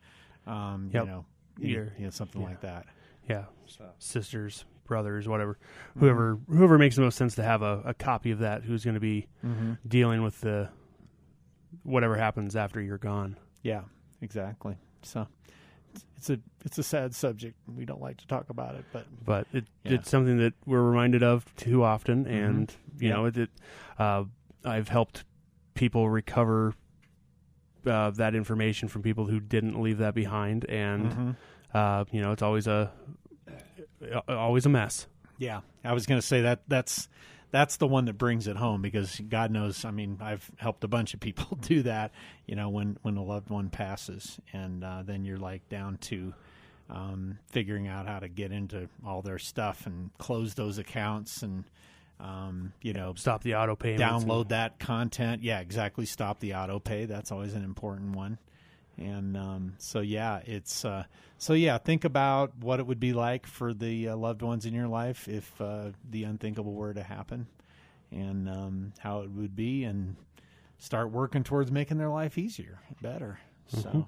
um, 0.47 0.89
Yep. 0.91 1.03
you 1.05 1.09
know, 1.11 1.25
Your- 1.59 1.93
you 1.99 2.05
know, 2.05 2.09
something 2.09 2.41
yeah. 2.41 2.47
like 2.47 2.61
that. 2.61 2.87
yeah, 3.29 3.45
So. 3.67 3.87
sisters, 3.99 4.65
brothers, 4.85 5.27
whatever, 5.27 5.53
Mm-hmm. 5.91 5.99
whoever 5.99 6.39
whoever 6.49 6.77
makes 6.79 6.95
the 6.95 7.03
most 7.03 7.17
sense 7.19 7.35
to 7.35 7.43
have 7.43 7.61
a, 7.61 7.83
a 7.85 7.93
copy 7.93 8.31
of 8.31 8.39
that. 8.39 8.63
Who's 8.63 8.83
going 8.83 8.95
to 8.95 8.99
be 8.99 9.27
Mm-hmm. 9.45 9.73
dealing 9.87 10.23
with 10.23 10.41
the 10.41 10.69
whatever 11.83 12.15
happens 12.15 12.55
after 12.55 12.81
you're 12.81 12.97
gone. 12.97 13.37
Yeah, 13.61 13.81
exactly. 14.21 14.77
So 15.03 15.27
it's- 16.17 16.31
a 16.31 16.39
it's 16.65 16.79
a 16.79 16.83
sad 16.83 17.13
subject. 17.13 17.55
We 17.67 17.85
don't 17.85 18.01
like 18.01 18.17
to 18.17 18.25
talk 18.27 18.49
about 18.49 18.73
it, 18.73 18.85
but 18.91 19.05
but 19.23 19.45
it, 19.53 19.65
Yeah. 19.83 19.93
it's 19.93 20.09
something 20.09 20.37
that 20.37 20.53
we're 20.65 20.81
reminded 20.81 21.21
of 21.21 21.55
too 21.55 21.83
often, 21.83 22.25
and 22.25 22.73
you 22.97 23.09
Yeah. 23.09 23.13
know, 23.13 23.25
it, 23.25 23.37
it 23.37 23.49
uh, 23.99 24.23
I've 24.65 24.89
helped 24.89 25.23
people 25.75 26.09
recover 26.09 26.73
uh, 27.85 28.11
that 28.11 28.35
information 28.35 28.87
from 28.87 29.01
people 29.01 29.25
who 29.25 29.39
didn't 29.39 29.81
leave 29.81 29.97
that 29.99 30.13
behind, 30.15 30.65
and 30.69 31.11
Mhm. 31.11 31.35
uh, 31.73 32.05
you 32.11 32.21
know, 32.21 32.31
it's 32.31 32.41
always 32.41 32.67
a 32.67 32.91
always 34.27 34.65
a 34.65 34.69
mess. 34.69 35.07
yeah, 35.37 35.61
I 35.83 35.93
was 35.93 36.05
going 36.05 36.19
to 36.19 36.25
say 36.25 36.41
that 36.41 36.61
that's 36.67 37.07
that's 37.51 37.77
the 37.77 37.87
one 37.87 38.05
that 38.05 38.17
brings 38.17 38.47
it 38.47 38.55
home 38.55 38.81
because 38.81 39.19
God 39.27 39.51
knows. 39.51 39.83
I 39.83 39.91
mean, 39.91 40.19
I've 40.21 40.49
helped 40.57 40.83
a 40.83 40.87
bunch 40.87 41.13
of 41.13 41.19
people 41.19 41.57
do 41.61 41.83
that. 41.83 42.11
You 42.45 42.55
know, 42.55 42.69
when 42.69 42.97
when 43.01 43.17
a 43.17 43.23
loved 43.23 43.49
one 43.49 43.69
passes, 43.69 44.39
and 44.53 44.83
uh, 44.83 45.03
then 45.05 45.25
you're 45.25 45.37
like 45.37 45.67
down 45.69 45.97
to 45.97 46.33
um, 46.89 47.39
figuring 47.49 47.87
out 47.87 48.07
how 48.07 48.19
to 48.19 48.27
get 48.27 48.51
into 48.51 48.87
all 49.05 49.21
their 49.21 49.39
stuff 49.39 49.85
and 49.85 50.11
close 50.17 50.53
those 50.55 50.77
accounts 50.77 51.41
and 51.41 51.63
um, 52.21 52.73
you 52.81 52.93
know 52.93 53.13
Stop 53.15 53.43
the 53.43 53.55
auto 53.55 53.75
payments. 53.75 54.03
and- 54.03 54.23
download 54.29 54.49
that 54.49 54.79
content. 54.79 55.43
Yeah, 55.43 55.59
exactly. 55.59 56.05
Stop 56.05 56.39
the 56.39 56.55
auto 56.55 56.79
pay. 56.79 57.05
That's 57.05 57.31
always 57.31 57.53
an 57.53 57.63
important 57.63 58.15
one. 58.15 58.37
And 58.97 59.35
um, 59.35 59.73
so 59.79 59.99
yeah, 60.01 60.41
it's 60.45 60.85
uh, 60.85 61.05
so 61.37 61.53
yeah. 61.53 61.77
Think 61.79 62.05
about 62.05 62.55
what 62.59 62.79
it 62.79 62.85
would 62.85 62.99
be 62.99 63.13
like 63.13 63.47
for 63.47 63.73
the 63.73 64.09
uh, 64.09 64.15
loved 64.15 64.43
ones 64.43 64.65
in 64.65 64.73
your 64.75 64.87
life 64.87 65.27
if 65.27 65.59
uh, 65.59 65.89
the 66.07 66.25
unthinkable 66.25 66.73
were 66.73 66.93
to 66.93 67.01
happen, 67.01 67.47
and 68.11 68.47
um, 68.47 68.93
how 68.99 69.21
it 69.21 69.31
would 69.31 69.55
be, 69.55 69.85
and 69.85 70.17
start 70.77 71.09
working 71.11 71.43
towards 71.43 71.71
making 71.71 71.97
their 71.97 72.09
life 72.09 72.37
easier, 72.37 72.79
better. 73.01 73.39
So 73.69 74.07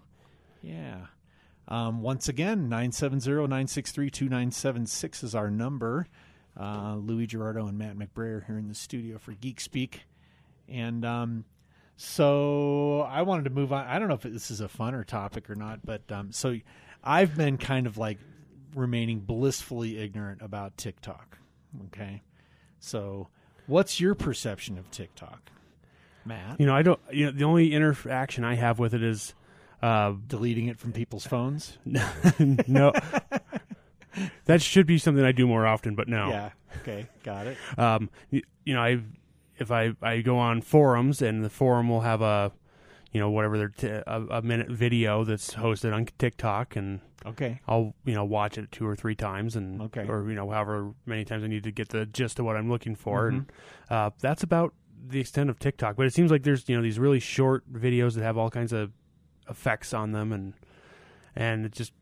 yeah. 0.62 1.08
Um, 1.70 2.02
once 2.02 2.28
again, 2.28 2.70
970-963-2976 2.70 5.24
is 5.24 5.36
our 5.36 5.50
number. 5.50 6.08
Uh, 6.60 6.96
Louie 6.96 7.28
Girardot 7.28 7.70
and 7.70 7.78
Matt 7.78 7.98
McBrayer 7.98 8.46
here 8.46 8.58
in 8.58 8.68
the 8.68 8.76
studio 8.76 9.18
for 9.18 9.32
Geek 9.34 9.60
Speak. 9.60 10.02
And 10.70 11.04
um, 11.04 11.46
so 11.96 13.02
I 13.02 13.22
wanted 13.24 13.46
to 13.46 13.50
move 13.50 13.74
on. 13.74 13.86
I 13.88 14.00
don't 14.00 14.08
know 14.08 14.16
if 14.16 14.22
this 14.22 14.52
is 14.52 14.62
a 14.62 14.68
funner 14.68 15.06
topic 15.06 15.50
or 15.50 15.56
not, 15.56 15.86
but 15.86 16.12
um, 16.12 16.32
so 16.32 16.56
I've 17.04 17.36
been 17.36 17.58
kind 17.58 17.88
of 17.88 17.98
like 17.98 18.18
remaining 18.76 19.20
blissfully 19.20 19.98
ignorant 20.00 20.42
about 20.42 20.78
TikTok. 20.78 21.38
Okay. 21.88 22.22
So 22.80 23.30
what's 23.68 24.00
your 24.00 24.16
perception 24.16 24.78
of 24.78 24.90
TikTok, 24.92 25.50
Matt? 26.26 26.60
You 26.60 26.66
know, 26.66 26.76
I 26.76 26.82
don't. 26.82 27.00
You 27.12 27.28
know, 27.28 27.32
the 27.32 27.46
only 27.46 27.74
interaction 27.74 28.44
I 28.44 28.56
have 28.56 28.80
with 28.80 28.94
it 28.94 29.04
is. 29.04 29.34
Uh, 29.82 30.14
Deleting 30.28 30.68
it 30.68 30.80
from 30.80 30.94
people's 30.94 31.28
phones? 31.28 31.78
no, 32.40 32.94
that 34.46 34.62
should 34.62 34.86
be 34.88 34.98
something 34.98 35.24
I 35.24 35.32
do 35.32 35.48
more 35.48 35.66
often, 35.66 35.96
but 35.96 36.08
no. 36.08 36.30
Yeah. 36.30 36.50
Okay. 36.82 37.08
Got 37.24 37.48
it. 37.48 37.58
Um, 37.78 38.10
you, 38.30 38.42
you 38.66 38.74
know, 38.74 38.82
I 38.82 39.00
if 39.58 39.72
I 39.72 39.94
I 40.02 40.22
go 40.22 40.38
on 40.38 40.62
forums 40.62 41.22
and 41.22 41.44
the 41.44 41.50
forum 41.50 41.90
will 41.90 42.02
have 42.02 42.22
a 42.22 42.52
you 43.12 43.20
know 43.20 43.30
whatever 43.30 43.58
their 43.58 43.70
t- 43.70 43.88
a, 43.88 44.04
a 44.32 44.42
minute 44.42 44.70
video 44.70 45.24
that's 45.24 45.54
hosted 45.54 45.94
on 45.94 46.08
TikTok 46.18 46.76
and 46.76 47.00
Okay. 47.26 47.62
I'll 47.68 47.94
you 48.06 48.16
know 48.16 48.26
watch 48.26 48.58
it 48.58 48.72
two 48.72 48.86
or 48.88 48.96
three 48.96 49.16
times 49.16 49.56
and 49.56 49.82
Okay. 49.84 50.06
or 50.08 50.28
you 50.28 50.36
know 50.36 50.50
however 50.50 50.94
many 51.06 51.24
times 51.24 51.44
I 51.44 51.48
need 51.48 51.64
to 51.64 51.72
get 51.72 51.90
the 51.90 52.06
gist 52.08 52.40
of 52.40 52.46
what 52.46 52.56
I'm 52.58 52.70
looking 52.70 52.96
for 52.96 53.28
and 53.28 53.42
Mm-hmm. 53.48 53.94
uh, 53.94 54.10
that's 54.20 54.42
about 54.44 54.74
the 55.06 55.20
extent 55.20 55.50
of 55.50 55.60
TikTok. 55.60 55.96
But 55.96 56.06
it 56.08 56.14
seems 56.14 56.32
like 56.32 56.44
there's 56.44 56.68
you 56.68 56.76
know 56.76 56.82
these 56.82 56.98
really 57.00 57.20
short 57.20 57.72
videos 57.72 58.16
that 58.16 58.24
have 58.24 58.38
all 58.38 58.50
kinds 58.50 58.74
of 58.74 58.92
effects 59.50 59.94
on 59.94 60.12
them 60.12 60.32
and 60.34 60.54
and 61.36 61.66
it 61.68 61.72
just 61.72 61.94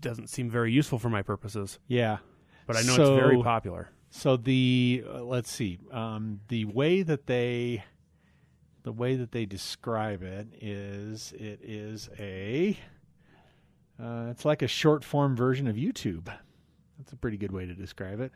doesn't 0.00 0.28
seem 0.28 0.50
very 0.50 0.72
useful 0.72 0.98
for 0.98 1.08
my 1.08 1.22
purposes. 1.22 1.78
Yeah. 1.88 2.18
But 2.66 2.76
I 2.76 2.82
know 2.82 2.92
it's 2.92 3.20
very 3.20 3.42
popular. 3.42 3.90
So 4.10 4.36
the 4.36 5.04
uh, 5.08 5.22
let's 5.22 5.50
see, 5.50 5.78
um, 5.92 6.40
the 6.48 6.64
way 6.64 7.02
that 7.02 7.26
they, 7.26 7.84
the 8.82 8.92
way 8.92 9.16
that 9.16 9.32
they 9.32 9.44
describe 9.46 10.22
it 10.22 10.48
is, 10.60 11.32
it 11.32 11.60
is 11.62 12.08
a, 12.18 12.78
uh, 14.02 14.28
it's 14.30 14.44
like 14.44 14.62
a 14.62 14.68
short 14.68 15.04
form 15.04 15.36
version 15.36 15.66
of 15.66 15.76
YouTube. 15.76 16.32
That's 16.98 17.12
a 17.12 17.16
pretty 17.16 17.36
good 17.36 17.52
way 17.52 17.66
to 17.66 17.74
describe 17.74 18.20
it. 18.20 18.32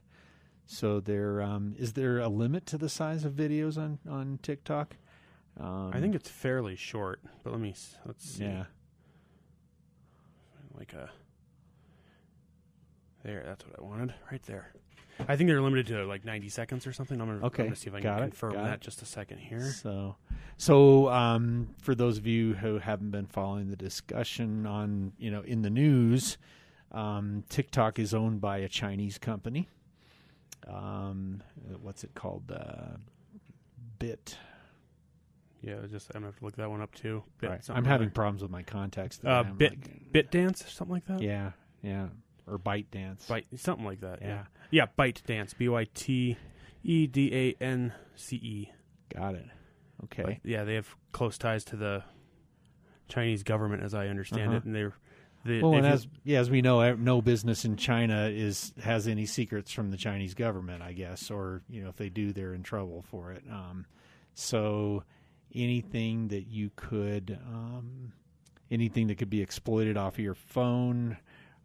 So 0.67 1.01
there, 1.01 1.43
um, 1.43 1.75
is 1.79 1.95
there 1.95 2.19
a 2.19 2.29
limit 2.29 2.67
to 2.67 2.79
the 2.79 2.89
size 2.89 3.25
of 3.25 3.33
videos 3.33 3.77
on 3.77 3.99
on 4.09 4.39
TikTok? 4.43 4.97
Um, 5.59 5.91
I 5.93 6.01
think 6.01 6.15
it's 6.15 6.31
fairly 6.31 6.77
short, 6.77 7.21
but 7.45 7.51
let 7.51 7.61
me 7.61 7.75
let's 8.07 8.29
see. 8.29 8.45
yeah. 8.45 8.65
like 10.77 10.93
a 10.95 11.11
there. 13.23 13.43
That's 13.47 13.65
what 13.67 13.79
I 13.79 13.83
wanted, 13.83 14.15
right 14.31 14.43
there. 14.45 14.73
I 15.29 15.37
think 15.37 15.49
they're 15.49 15.61
limited 15.61 15.87
to 15.89 16.05
like 16.07 16.25
90 16.25 16.49
seconds 16.49 16.87
or 16.87 16.93
something. 16.93 17.21
I'm 17.21 17.27
gonna, 17.29 17.47
Okay, 17.47 17.63
I'm 17.65 17.69
gonna 17.69 17.77
see 17.77 17.89
if 17.89 17.95
I 17.95 18.01
can 18.01 18.19
it, 18.19 18.21
confirm 18.23 18.55
that 18.55 18.75
it. 18.75 18.81
just 18.81 19.03
a 19.03 19.05
second 19.05 19.39
here. 19.39 19.61
So, 19.71 20.17
so 20.57 21.09
um, 21.11 21.69
for 21.83 21.95
those 21.95 22.17
of 22.19 22.27
you 22.27 22.55
who 22.55 22.79
haven't 22.79 23.11
been 23.11 23.27
following 23.27 23.69
the 23.71 23.77
discussion 23.77 24.67
on, 24.67 25.13
you 25.19 25.31
know, 25.31 25.43
in 25.43 25.63
the 25.63 25.71
news, 25.71 26.39
um, 26.93 27.45
TikTok 27.51 27.99
is 27.99 28.15
owned 28.15 28.41
by 28.41 28.59
a 28.59 28.69
Chinese 28.69 29.19
company. 29.19 29.69
Um, 30.67 31.43
what's 31.81 32.05
it 32.05 32.15
called? 32.15 32.51
Uh, 32.51 32.97
Bit. 33.99 34.37
Yeah, 35.61 35.77
just 35.89 36.11
I'm 36.15 36.23
gonna 36.23 36.27
have 36.33 36.39
to 36.41 36.45
look 36.45 36.57
that 36.57 36.69
one 36.71 36.81
up 36.81 36.93
too. 36.95 37.23
Bit 37.39 37.51
Right. 37.51 37.71
I'm 37.71 37.85
having 37.85 38.11
problems 38.11 38.43
with 38.43 38.51
my 38.51 38.63
contacts. 38.65 39.19
today. 39.19 39.31
uh, 39.31 39.43
bit 39.45 39.73
like- 39.73 40.13
bit 40.13 40.31
dance 40.33 40.65
something 40.73 40.93
like 40.95 41.05
that. 41.07 41.21
Yeah, 41.23 41.53
yeah, 41.83 42.09
or 42.53 42.59
Byte 42.59 42.87
Dance. 42.91 43.27
Byte 43.29 43.45
something 43.59 43.85
like 43.87 44.01
that. 44.01 44.21
Yeah, 44.21 44.45
Yeah. 44.71 44.87
Byte 44.99 45.25
dance. 45.25 45.55
B 45.55 45.69
y 45.69 45.87
t 45.95 46.37
e 46.83 47.07
d 47.07 47.31
a 47.33 47.65
n 47.65 47.93
c 48.15 48.37
e. 48.37 48.73
Got 49.15 49.35
it. 49.37 49.47
Okay. 50.05 50.23
But, 50.23 50.37
yeah, 50.51 50.65
they 50.65 50.75
have 50.75 50.95
close 51.13 51.39
ties 51.39 51.65
to 51.67 51.77
the 51.77 52.03
Chinese 53.09 53.43
government, 53.43 53.83
as 53.83 53.95
I 53.95 54.09
understand 54.09 54.49
Uh-huh. 54.49 54.57
it, 54.59 54.65
and 54.65 54.75
they're. 54.75 54.93
They, 55.45 55.61
Well, 55.61 55.75
and 55.75 55.85
as 55.85 56.07
yeah, 56.23 56.39
as 56.39 56.51
we 56.51 56.63
know, 56.63 56.95
no 56.95 57.21
business 57.21 57.65
in 57.65 57.77
China 57.77 58.29
is 58.29 58.73
has 58.81 59.09
any 59.09 59.27
secrets 59.27 59.73
from 59.73 59.91
the 59.91 59.97
Chinese 59.97 60.35
government, 60.35 60.83
I 60.83 60.93
guess, 60.93 61.31
or 61.33 61.63
you 61.69 61.83
know, 61.83 61.89
if 61.89 61.97
they 61.97 62.09
do, 62.11 62.33
they're 62.33 62.55
in 62.55 62.63
trouble 62.63 63.03
for 63.03 63.33
it. 63.33 63.43
Um, 63.51 63.87
so, 64.35 65.03
anything 65.53 66.29
that 66.29 66.47
you 66.47 66.71
could, 66.77 67.39
um, 67.45 68.13
anything 68.71 69.09
that 69.09 69.17
could 69.19 69.31
be 69.31 69.43
exploited 69.43 69.97
off 69.97 70.15
of 70.15 70.21
your 70.21 70.35
phone 70.37 71.17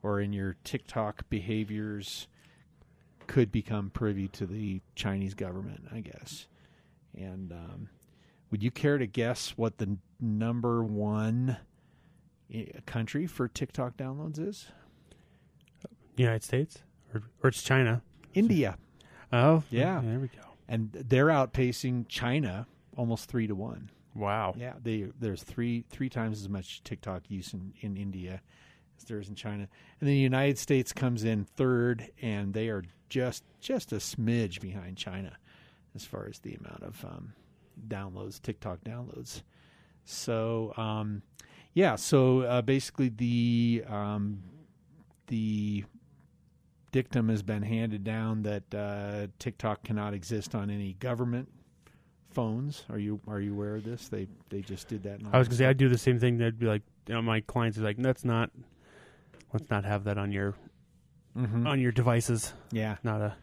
or 0.04 0.20
in 0.20 0.34
your 0.34 0.56
TikTok 0.64 1.30
behaviors, 1.30 2.28
could 3.28 3.52
become 3.52 3.90
privy 3.90 4.28
to 4.30 4.46
the 4.46 4.82
Chinese 4.96 5.34
government, 5.34 5.84
I 5.94 6.00
guess. 6.00 6.48
And 7.16 7.52
um, 7.52 7.90
would 8.52 8.64
you 8.64 8.72
care 8.72 8.98
to 8.98 9.06
guess 9.06 9.52
what 9.58 9.78
the 9.78 9.98
number 10.20 10.84
one? 10.84 11.58
country 12.86 13.28
for 13.28 13.50
TikTok 13.50 13.98
downloads 13.98 14.40
is? 14.40 14.68
United 16.16 16.44
States 16.44 16.82
or, 17.14 17.24
or 17.44 17.50
it's 17.50 17.62
China. 17.62 18.02
India. 18.34 18.78
Oh, 19.32 19.64
Yeah. 19.70 20.02
There 20.04 20.20
we 20.20 20.30
go. 20.30 20.42
And 20.68 20.92
they're 20.94 21.28
outpacing 21.28 22.08
China 22.08 22.68
almost 22.96 23.30
three 23.30 23.48
to 23.48 23.56
one. 23.56 23.90
Wow. 24.16 24.56
Yeah, 24.58 24.74
they 24.82 25.08
there's 25.20 25.44
three 25.44 25.86
three 25.90 26.10
times 26.10 26.42
as 26.42 26.50
much 26.50 26.84
TikTok 26.84 27.30
use 27.30 27.54
in, 27.54 27.74
in 27.82 27.98
India 27.98 28.42
as 28.98 29.04
there 29.06 29.20
is 29.20 29.30
in 29.30 29.36
China. 29.36 29.68
And 30.00 30.08
then 30.08 30.10
the 30.10 30.18
United 30.18 30.58
States 30.58 30.94
comes 30.94 31.24
in 31.24 31.46
third 31.46 32.10
and 32.22 32.54
they 32.54 32.70
are 32.70 32.84
just 33.10 33.44
just 33.60 33.94
a 33.94 33.98
smidge 33.98 34.60
behind 34.60 34.98
China 34.98 35.38
as 35.96 36.06
far 36.06 36.28
as 36.28 36.40
the 36.40 36.56
amount 36.56 36.84
of 36.84 37.04
um, 37.06 37.34
downloads, 37.88 38.42
TikTok 38.42 38.82
downloads. 38.84 39.42
So 40.06 40.74
um, 40.78 41.22
yeah, 41.74 41.96
so 41.96 42.42
uh, 42.42 42.62
basically 42.62 43.10
the 43.10 43.84
um, 43.88 44.42
the 45.28 45.84
dictum 46.92 47.30
has 47.30 47.44
been 47.44 47.62
handed 47.62 48.04
down 48.04 48.44
that 48.44 48.74
uh, 48.74 49.28
TikTok 49.40 49.84
cannot 49.84 50.14
exist 50.14 50.56
on 50.56 50.70
any 50.70 50.94
government 50.94 51.50
phones. 52.32 52.84
Are 52.90 53.00
you 53.00 53.20
are 53.28 53.40
you 53.40 53.54
aware 53.54 53.76
of 53.76 53.84
this? 53.84 54.08
They 54.08 54.28
they 54.50 54.62
just 54.62 54.88
did 54.88 55.04
that. 55.04 55.20
in 55.20 55.28
I 55.32 55.38
was 55.38 55.48
gonna 55.48 55.58
say 55.58 55.66
I'd 55.66 55.78
do 55.78 55.90
the 55.90 55.98
same 55.98 56.20
thing. 56.20 56.38
They'd 56.38 56.60
be 56.60 56.68
like, 56.68 56.84
you 57.08 57.16
know, 57.16 57.22
my 57.22 57.42
clients 57.42 57.78
are 57.78 57.82
like, 57.82 57.98
that's 57.98 58.24
not. 58.24 58.52
Let's 59.54 59.70
not 59.70 59.86
have 59.86 60.04
that 60.06 60.18
on 60.18 60.32
your 60.32 60.56
Mhm. 61.36 61.68
on 61.68 61.80
your 61.80 61.92
devices. 61.92 62.54
yeah, 62.72 62.98
Not 63.04 63.22
a. 63.22 63.36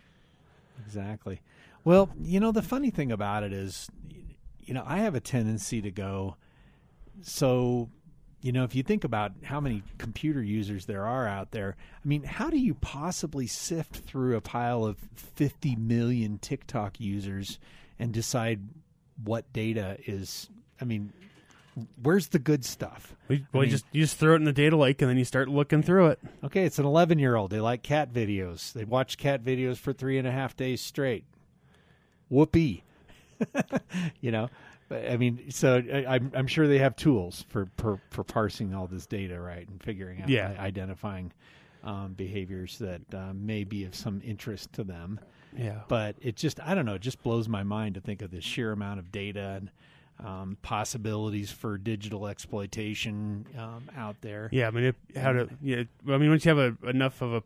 exactly. 0.84 1.40
Well, 1.84 2.10
you 2.22 2.40
know 2.40 2.50
the 2.52 2.62
funny 2.62 2.90
thing 2.90 3.12
about 3.12 3.42
it 3.42 3.52
is, 3.52 3.88
you 4.60 4.74
know, 4.74 4.82
I 4.86 4.98
have 4.98 5.14
a 5.14 5.20
tendency 5.20 5.80
to 5.82 5.90
go. 5.90 6.36
So, 7.22 7.90
you 8.40 8.52
know, 8.52 8.64
if 8.64 8.74
you 8.74 8.82
think 8.82 9.04
about 9.04 9.32
how 9.44 9.60
many 9.60 9.82
computer 9.98 10.42
users 10.42 10.86
there 10.86 11.06
are 11.06 11.26
out 11.26 11.52
there, 11.52 11.76
I 12.04 12.08
mean, 12.08 12.24
how 12.24 12.50
do 12.50 12.58
you 12.58 12.74
possibly 12.74 13.46
sift 13.46 13.96
through 13.98 14.36
a 14.36 14.40
pile 14.40 14.84
of 14.84 14.98
50 15.14 15.76
million 15.76 16.38
TikTok 16.38 16.98
users 17.00 17.58
and 17.98 18.12
decide 18.12 18.60
what 19.22 19.50
data 19.52 19.96
is? 20.06 20.50
I 20.80 20.84
mean, 20.84 21.12
where's 22.02 22.28
the 22.28 22.38
good 22.38 22.64
stuff? 22.64 23.14
Well, 23.28 23.38
mean- 23.62 23.70
just 23.70 23.84
you 23.92 24.02
just 24.02 24.16
throw 24.18 24.32
it 24.34 24.36
in 24.36 24.44
the 24.44 24.52
data 24.52 24.76
lake 24.76 25.00
and 25.02 25.08
then 25.10 25.16
you 25.18 25.24
start 25.24 25.48
looking 25.48 25.82
through 25.82 26.08
it. 26.08 26.18
Okay, 26.44 26.64
it's 26.64 26.78
an 26.78 26.84
11 26.86 27.18
year 27.18 27.36
old. 27.36 27.50
They 27.50 27.60
like 27.60 27.82
cat 27.82 28.12
videos. 28.12 28.72
They 28.72 28.84
watch 28.84 29.16
cat 29.18 29.42
videos 29.44 29.76
for 29.78 29.92
three 29.92 30.18
and 30.18 30.26
a 30.26 30.32
half 30.32 30.56
days 30.56 30.80
straight. 30.80 31.24
Whoopee. 32.28 32.82
you 34.20 34.30
know, 34.30 34.48
but 34.88 35.10
I 35.10 35.16
mean, 35.16 35.50
so 35.50 35.82
I, 35.92 36.14
I'm 36.14 36.30
I'm 36.34 36.46
sure 36.46 36.66
they 36.68 36.78
have 36.78 36.96
tools 36.96 37.44
for, 37.48 37.68
for 37.76 38.00
for 38.10 38.24
parsing 38.24 38.74
all 38.74 38.86
this 38.86 39.06
data, 39.06 39.40
right, 39.40 39.66
and 39.68 39.82
figuring 39.82 40.22
out, 40.22 40.28
Yeah. 40.28 40.54
identifying 40.58 41.32
um, 41.82 42.14
behaviors 42.14 42.78
that 42.78 43.02
uh, 43.12 43.32
may 43.34 43.64
be 43.64 43.84
of 43.84 43.94
some 43.94 44.22
interest 44.24 44.72
to 44.74 44.84
them. 44.84 45.20
Yeah. 45.56 45.80
But 45.88 46.16
it 46.20 46.36
just 46.36 46.60
I 46.60 46.74
don't 46.74 46.86
know, 46.86 46.94
it 46.94 47.02
just 47.02 47.22
blows 47.22 47.48
my 47.48 47.62
mind 47.62 47.94
to 47.96 48.00
think 48.00 48.22
of 48.22 48.30
the 48.30 48.40
sheer 48.40 48.72
amount 48.72 49.00
of 49.00 49.10
data 49.12 49.56
and 49.58 49.70
um, 50.22 50.56
possibilities 50.62 51.50
for 51.50 51.76
digital 51.78 52.26
exploitation 52.26 53.46
um, 53.58 53.90
out 53.96 54.16
there. 54.20 54.48
Yeah, 54.52 54.68
I 54.68 54.70
mean, 54.70 54.84
it, 54.84 54.96
how 55.16 55.32
to? 55.32 55.48
Yeah, 55.62 55.84
I 56.08 56.18
mean, 56.18 56.30
once 56.30 56.44
you 56.44 56.54
have 56.54 56.76
a, 56.82 56.88
enough 56.88 57.20
of 57.22 57.32
a, 57.34 57.42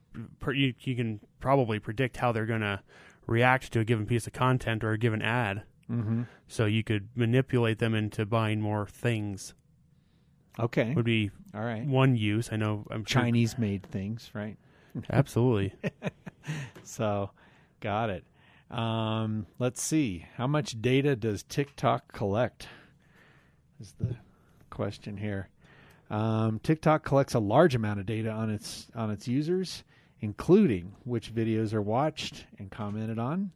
you, 0.53 0.75
you 0.81 0.97
can 0.97 1.21
probably 1.41 1.79
predict 1.79 2.17
how 2.19 2.33
they're 2.33 2.47
going 2.47 2.61
to 2.61 2.81
react 3.27 3.73
to 3.73 3.81
a 3.81 3.85
given 3.85 4.07
piece 4.07 4.27
of 4.27 4.33
content 4.33 4.85
or 4.85 4.93
a 4.93 4.99
given 4.99 5.23
ad. 5.23 5.63
Mm-hmm. 5.91 6.23
So 6.47 6.67
you 6.67 6.85
could 6.85 7.09
manipulate 7.15 7.79
them 7.79 7.95
into 7.95 8.27
buying 8.27 8.61
more 8.61 8.87
things. 8.87 9.55
Okay. 10.59 10.93
Would 10.95 11.05
be 11.05 11.31
All 11.55 11.63
right. 11.63 11.85
one 11.87 12.17
use. 12.17 12.51
I 12.53 12.57
know. 12.57 12.85
I'm 12.91 13.05
sure- 13.05 13.23
Chinese 13.23 13.57
made 13.59 13.85
things, 13.85 14.31
right? 14.35 14.57
Absolutely. 15.11 15.75
So, 16.83 17.31
got 17.81 18.09
it. 18.09 18.25
Um, 18.71 19.47
let's 19.59 19.83
see. 19.83 20.27
How 20.37 20.47
much 20.47 20.81
data 20.81 21.17
does 21.17 21.43
TikTok 21.43 22.13
collect? 22.13 22.69
Is 23.81 23.95
the 23.99 24.17
question 24.71 25.17
here. 25.17 25.49
Um, 26.11 26.59
TikTok 26.63 27.05
collects 27.05 27.35
a 27.35 27.39
large 27.39 27.75
amount 27.75 28.01
of 28.01 28.07
data 28.07 28.31
on 28.31 28.51
its 28.51 28.89
on 28.95 29.11
its 29.11 29.29
users, 29.29 29.85
including 30.21 30.95
which 31.05 31.35
videos 31.35 31.73
are 31.75 31.83
watched 31.83 32.47
and 32.59 32.71
commented 32.71 33.19
on, 33.19 33.53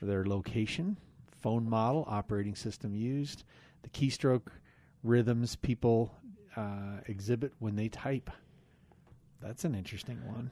their 0.00 0.24
location, 0.24 0.96
phone 1.40 1.68
model, 1.68 2.04
operating 2.08 2.54
system 2.54 2.94
used, 2.94 3.44
the 3.82 3.88
keystroke 3.88 4.48
rhythms 5.02 5.56
people 5.56 6.14
uh, 6.56 7.00
exhibit 7.06 7.52
when 7.58 7.76
they 7.76 7.88
type. 7.88 8.30
That's 9.40 9.64
an 9.64 9.74
interesting 9.74 10.24
one. 10.26 10.50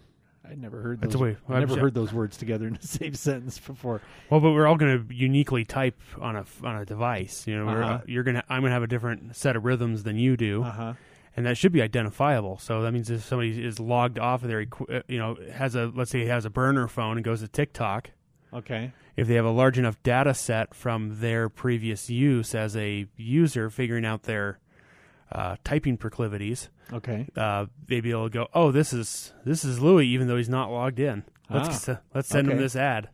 I'd 0.50 0.60
never 0.60 0.80
heard 0.80 1.00
That's 1.00 1.14
those. 1.14 1.20
a 1.20 1.24
way- 1.24 1.36
I 1.48 1.60
never 1.60 1.72
I'm- 1.74 1.80
heard 1.80 1.94
those 1.94 2.12
words 2.12 2.36
together 2.36 2.66
in 2.66 2.74
the 2.80 2.86
same 2.86 3.14
sentence 3.14 3.58
before. 3.58 4.00
Well, 4.30 4.40
but 4.40 4.52
we're 4.52 4.66
all 4.66 4.76
going 4.76 5.06
to 5.08 5.14
uniquely 5.14 5.64
type 5.64 5.98
on 6.20 6.36
a 6.36 6.44
on 6.62 6.76
a 6.76 6.84
device. 6.84 7.46
You 7.46 7.58
know, 7.58 7.66
we're, 7.66 7.82
Uh-huh. 7.82 8.00
you're 8.06 8.22
gonna 8.24 8.44
I'm 8.48 8.62
gonna 8.62 8.72
have 8.74 8.82
a 8.82 8.86
different 8.86 9.34
set 9.36 9.56
of 9.56 9.64
rhythms 9.64 10.02
than 10.04 10.16
you 10.18 10.36
do, 10.36 10.62
Uh 10.62 10.70
huh. 10.70 10.92
and 11.36 11.46
that 11.46 11.56
should 11.56 11.72
be 11.72 11.82
identifiable. 11.82 12.58
So 12.58 12.82
that 12.82 12.92
means 12.92 13.10
if 13.10 13.24
somebody 13.24 13.62
is 13.64 13.80
logged 13.80 14.18
off 14.18 14.42
of 14.42 14.48
their, 14.48 14.66
uh, 14.90 15.00
you 15.08 15.18
know, 15.18 15.36
has 15.52 15.74
a 15.74 15.86
let's 15.94 16.10
say 16.10 16.20
he 16.20 16.26
has 16.26 16.44
a 16.44 16.50
burner 16.50 16.86
phone 16.88 17.16
and 17.16 17.24
goes 17.24 17.40
to 17.40 17.48
TikTok, 17.48 18.10
Okay. 18.54 18.92
if 19.16 19.26
they 19.28 19.34
have 19.34 19.44
a 19.44 19.50
large 19.50 19.78
enough 19.78 20.02
data 20.02 20.32
set 20.34 20.74
from 20.74 21.20
their 21.20 21.48
previous 21.48 22.08
use 22.08 22.54
as 22.54 22.76
a 22.76 23.06
user, 23.16 23.68
figuring 23.70 24.04
out 24.06 24.22
their 24.22 24.58
uh, 25.32 25.56
typing 25.64 25.96
proclivities, 25.96 26.68
Okay. 26.92 27.26
uh, 27.36 27.66
they'd 27.86 28.00
be 28.02 28.10
able 28.12 28.24
to 28.24 28.30
go, 28.30 28.48
"Oh, 28.54 28.70
this 28.70 28.92
is 28.92 29.32
this 29.44 29.64
is 29.64 29.80
Louis, 29.80 30.06
even 30.06 30.28
though 30.28 30.36
he's 30.36 30.48
not 30.48 30.70
logged 30.70 31.00
in. 31.00 31.24
Let's 31.50 31.88
Ah, 31.88 32.00
let's 32.14 32.28
send 32.28 32.48
him 32.50 32.58
this 32.58 32.76
ad, 32.76 33.08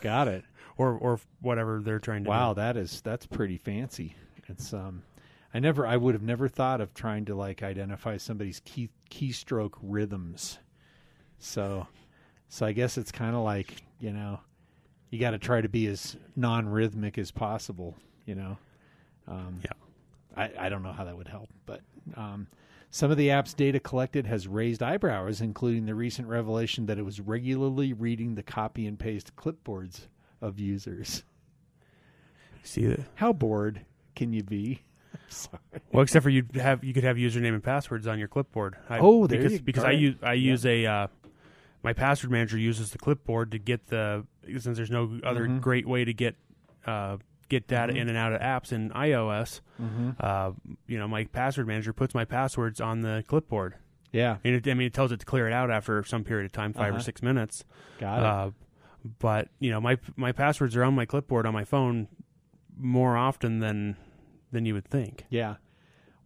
Got 0.00 0.28
it. 0.28 0.44
or 0.76 0.92
or 0.92 1.20
whatever 1.40 1.80
they're 1.80 1.98
trying 1.98 2.24
to 2.24 2.30
Wow, 2.30 2.52
do." 2.54 2.60
that 2.60 2.76
is 2.76 3.00
that's 3.00 3.26
pretty 3.26 3.56
fancy. 3.58 4.14
It's 4.48 4.72
um 4.74 5.02
I 5.54 5.58
never 5.60 5.86
I 5.86 5.96
would 5.96 6.14
have 6.14 6.22
never 6.22 6.48
thought 6.48 6.80
of 6.80 6.92
trying 6.94 7.24
to 7.26 7.34
like 7.34 7.62
identify 7.62 8.16
somebody's 8.18 8.60
key 8.64 8.90
keystroke 9.10 9.74
rhythms. 9.82 10.58
So 11.38 11.86
so 12.48 12.66
I 12.66 12.72
guess 12.72 12.98
it's 12.98 13.10
kind 13.12 13.34
of 13.34 13.42
like, 13.42 13.82
you 14.00 14.12
know, 14.12 14.40
you 15.10 15.18
got 15.18 15.30
to 15.30 15.38
try 15.38 15.60
to 15.60 15.68
be 15.68 15.86
as 15.86 16.16
non-rhythmic 16.36 17.18
as 17.18 17.30
possible, 17.30 17.96
you 18.26 18.34
know. 18.34 18.58
Um 19.26 19.60
Yeah. 19.64 19.70
I 20.36 20.50
I 20.58 20.68
don't 20.68 20.82
know 20.82 20.92
how 20.92 21.04
that 21.04 21.16
would 21.16 21.28
help, 21.28 21.48
but 21.66 21.80
um 22.16 22.46
some 22.90 23.10
of 23.10 23.16
the 23.16 23.30
app's 23.32 23.54
data 23.54 23.80
collected 23.80 24.26
has 24.26 24.46
raised 24.46 24.80
eyebrows, 24.82 25.40
including 25.40 25.86
the 25.86 25.94
recent 25.96 26.28
revelation 26.28 26.86
that 26.86 26.96
it 26.98 27.04
was 27.04 27.20
regularly 27.20 27.92
reading 27.92 28.36
the 28.36 28.42
copy 28.44 28.86
and 28.86 28.98
paste 28.98 29.34
clipboards 29.36 30.02
of 30.40 30.60
users. 30.60 31.24
See 32.62 32.86
that? 32.86 33.00
How 33.16 33.32
bored 33.32 33.80
can 34.14 34.32
you 34.32 34.42
be? 34.42 34.82
Sorry. 35.28 35.58
Well, 35.92 36.02
except 36.02 36.22
for 36.22 36.30
you 36.30 36.44
have 36.54 36.82
you 36.84 36.94
could 36.94 37.04
have 37.04 37.16
username 37.16 37.54
and 37.54 37.62
passwords 37.62 38.06
on 38.06 38.18
your 38.18 38.28
clipboard. 38.28 38.76
I, 38.88 38.98
Oh, 39.00 39.26
there 39.26 39.38
because 39.38 39.52
you- 39.54 39.60
because 39.60 39.84
I 39.84 39.90
use 39.92 40.14
I 40.22 40.32
use 40.34 40.64
a 40.66 40.86
uh, 40.86 41.06
my 41.82 41.92
password 41.92 42.30
manager 42.30 42.58
uses 42.58 42.90
the 42.90 42.98
clipboard 42.98 43.50
to 43.52 43.58
get 43.58 43.86
the 43.88 44.24
since 44.58 44.76
there's 44.76 44.90
no 44.90 45.18
other 45.24 45.46
Mhm. 45.48 45.60
great 45.60 45.86
way 45.86 46.04
to 46.04 46.14
get 46.14 46.36
uh, 46.86 47.18
get 47.48 47.66
data 47.68 47.92
Mhm. 47.92 47.96
in 47.98 48.08
and 48.08 48.18
out 48.18 48.32
of 48.32 48.40
apps 48.40 48.72
in 48.72 48.90
iOS. 48.90 49.60
Mm-hmm. 49.80 50.10
Uh, 50.20 50.52
you 50.86 50.98
know, 50.98 51.06
my 51.08 51.24
password 51.24 51.66
manager 51.66 51.92
puts 51.92 52.14
my 52.14 52.24
passwords 52.24 52.80
on 52.80 53.02
the 53.02 53.24
clipboard. 53.26 53.74
Yeah, 54.12 54.36
And 54.44 54.54
it, 54.54 54.70
I 54.70 54.74
mean, 54.74 54.86
it 54.86 54.94
tells 54.94 55.10
it 55.10 55.18
to 55.20 55.26
clear 55.26 55.48
it 55.48 55.52
out 55.52 55.72
after 55.72 56.04
some 56.04 56.22
period 56.22 56.44
of 56.46 56.52
time, 56.52 56.72
5 56.72 56.86
or 56.86 56.90
Uh-huh. 56.94 56.98
six 57.02 57.20
minutes. 57.22 57.64
got 57.98 58.18
it. 58.20 58.24
Uh, 58.24 58.50
but 59.18 59.48
you 59.58 59.70
know, 59.70 59.80
my 59.80 59.98
my 60.16 60.30
passwords 60.32 60.76
are 60.76 60.84
on 60.84 60.94
my 60.94 61.04
clipboard 61.04 61.44
on 61.46 61.52
my 61.52 61.64
phone 61.64 62.06
more 62.76 63.16
often 63.16 63.58
than 63.60 63.96
than 64.52 64.64
you 64.66 64.74
would 64.74 64.86
think. 64.86 65.24
yeah. 65.30 65.56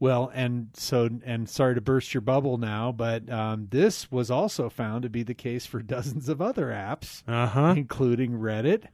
Well, 0.01 0.31
and 0.33 0.69
so, 0.75 1.09
and 1.25 1.49
sorry 1.49 1.75
to 1.75 1.81
burst 1.81 2.15
your 2.15 2.21
bubble 2.21 2.57
now, 2.57 2.93
but 2.93 3.29
um, 3.29 3.67
this 3.71 4.13
was 4.13 4.31
also 4.31 4.69
found 4.69 5.03
to 5.03 5.09
be 5.09 5.25
the 5.25 5.35
case 5.35 5.67
for 5.67 5.83
dozens 5.83 6.29
of 6.29 6.41
other 6.41 6.67
apps, 6.67 7.25
Uh 7.27 7.47
huh. 7.49 7.75
including 7.77 8.33
Reddit, 8.35 8.85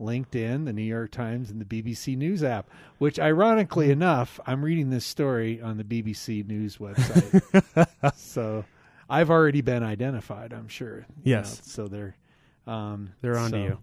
LinkedIn, 0.00 0.64
the 0.64 0.72
New 0.72 0.82
York 0.82 1.10
Times, 1.10 1.50
and 1.50 1.60
the 1.60 1.64
BBC 1.64 2.16
News 2.16 2.42
app. 2.42 2.68
Which, 2.98 3.18
ironically 3.18 3.90
enough, 3.90 4.40
I'm 4.46 4.64
reading 4.64 4.90
this 4.90 5.04
story 5.04 5.60
on 5.60 5.76
the 5.76 5.84
BBC 5.84 6.46
News 6.46 6.78
website. 6.78 8.14
so, 8.16 8.64
I've 9.08 9.30
already 9.30 9.60
been 9.60 9.82
identified. 9.82 10.52
I'm 10.52 10.68
sure. 10.68 11.06
Yes. 11.22 11.58
know, 11.58 11.62
so 11.64 11.88
they're 11.88 12.16
um, 12.66 13.12
They're 13.20 13.38
on 13.38 13.50
to 13.52 13.58
you. 13.58 13.78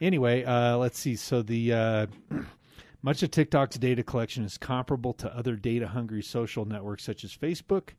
Anyway, 0.00 0.44
uh, 0.44 0.76
let's 0.76 0.98
see. 0.98 1.16
So 1.16 1.42
the 1.42 1.72
uh, 1.72 2.06
much 3.02 3.22
of 3.22 3.30
TikTok's 3.30 3.78
data 3.78 4.02
collection 4.02 4.44
is 4.44 4.58
comparable 4.58 5.12
to 5.14 5.34
other 5.36 5.56
data-hungry 5.56 6.22
social 6.22 6.64
networks 6.64 7.04
such 7.04 7.24
as 7.24 7.36
Facebook. 7.36 7.90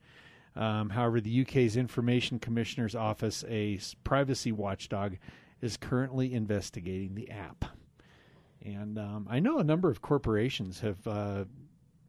Um, 0.55 0.89
however, 0.89 1.21
the 1.21 1.41
UK's 1.41 1.77
Information 1.77 2.39
Commissioner's 2.39 2.95
Office, 2.95 3.43
a 3.47 3.79
privacy 4.03 4.51
watchdog, 4.51 5.15
is 5.61 5.77
currently 5.77 6.33
investigating 6.33 7.15
the 7.15 7.29
app. 7.29 7.65
And 8.63 8.97
um, 8.97 9.27
I 9.29 9.39
know 9.39 9.59
a 9.59 9.63
number 9.63 9.89
of 9.89 10.01
corporations 10.01 10.79
have 10.81 11.07
uh, 11.07 11.45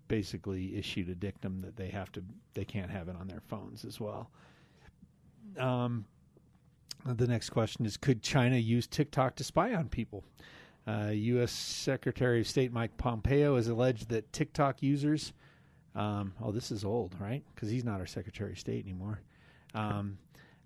basically 0.09 0.77
issued 0.77 1.09
a 1.09 1.15
dictum 1.15 1.61
that 1.63 1.77
they 1.77 1.89
have 1.89 2.11
to, 2.13 2.25
they 2.55 2.65
can't 2.65 2.91
have 2.91 3.09
it 3.09 3.17
on 3.17 3.29
their 3.29 3.41
phones 3.41 3.85
as 3.85 4.01
well. 4.01 4.31
Um, 5.59 6.05
the 7.07 7.27
next 7.27 7.51
question 7.51 7.87
is 7.87 7.97
Could 7.97 8.23
China 8.23 8.57
use 8.57 8.87
TikTok 8.87 9.37
to 9.37 9.45
spy 9.45 9.75
on 9.75 9.89
people? 9.89 10.25
Uh, 10.87 11.11
U.S. 11.13 11.53
Secretary 11.53 12.41
of 12.41 12.49
State 12.49 12.73
Mike 12.73 12.97
Pompeo 12.97 13.57
has 13.57 13.69
alleged 13.69 14.09
that 14.09 14.33
TikTok 14.33 14.83
users, 14.83 15.33
um, 15.95 16.33
oh, 16.43 16.51
this 16.53 16.71
is 16.71 16.85
old, 16.85 17.15
right? 17.21 17.45
Because 17.55 17.71
he's 17.71 17.85
not 17.85 18.01
our 18.01 18.07
Secretary 18.07 18.53
of 18.53 18.59
State 18.59 18.85
anymore. 18.85 19.21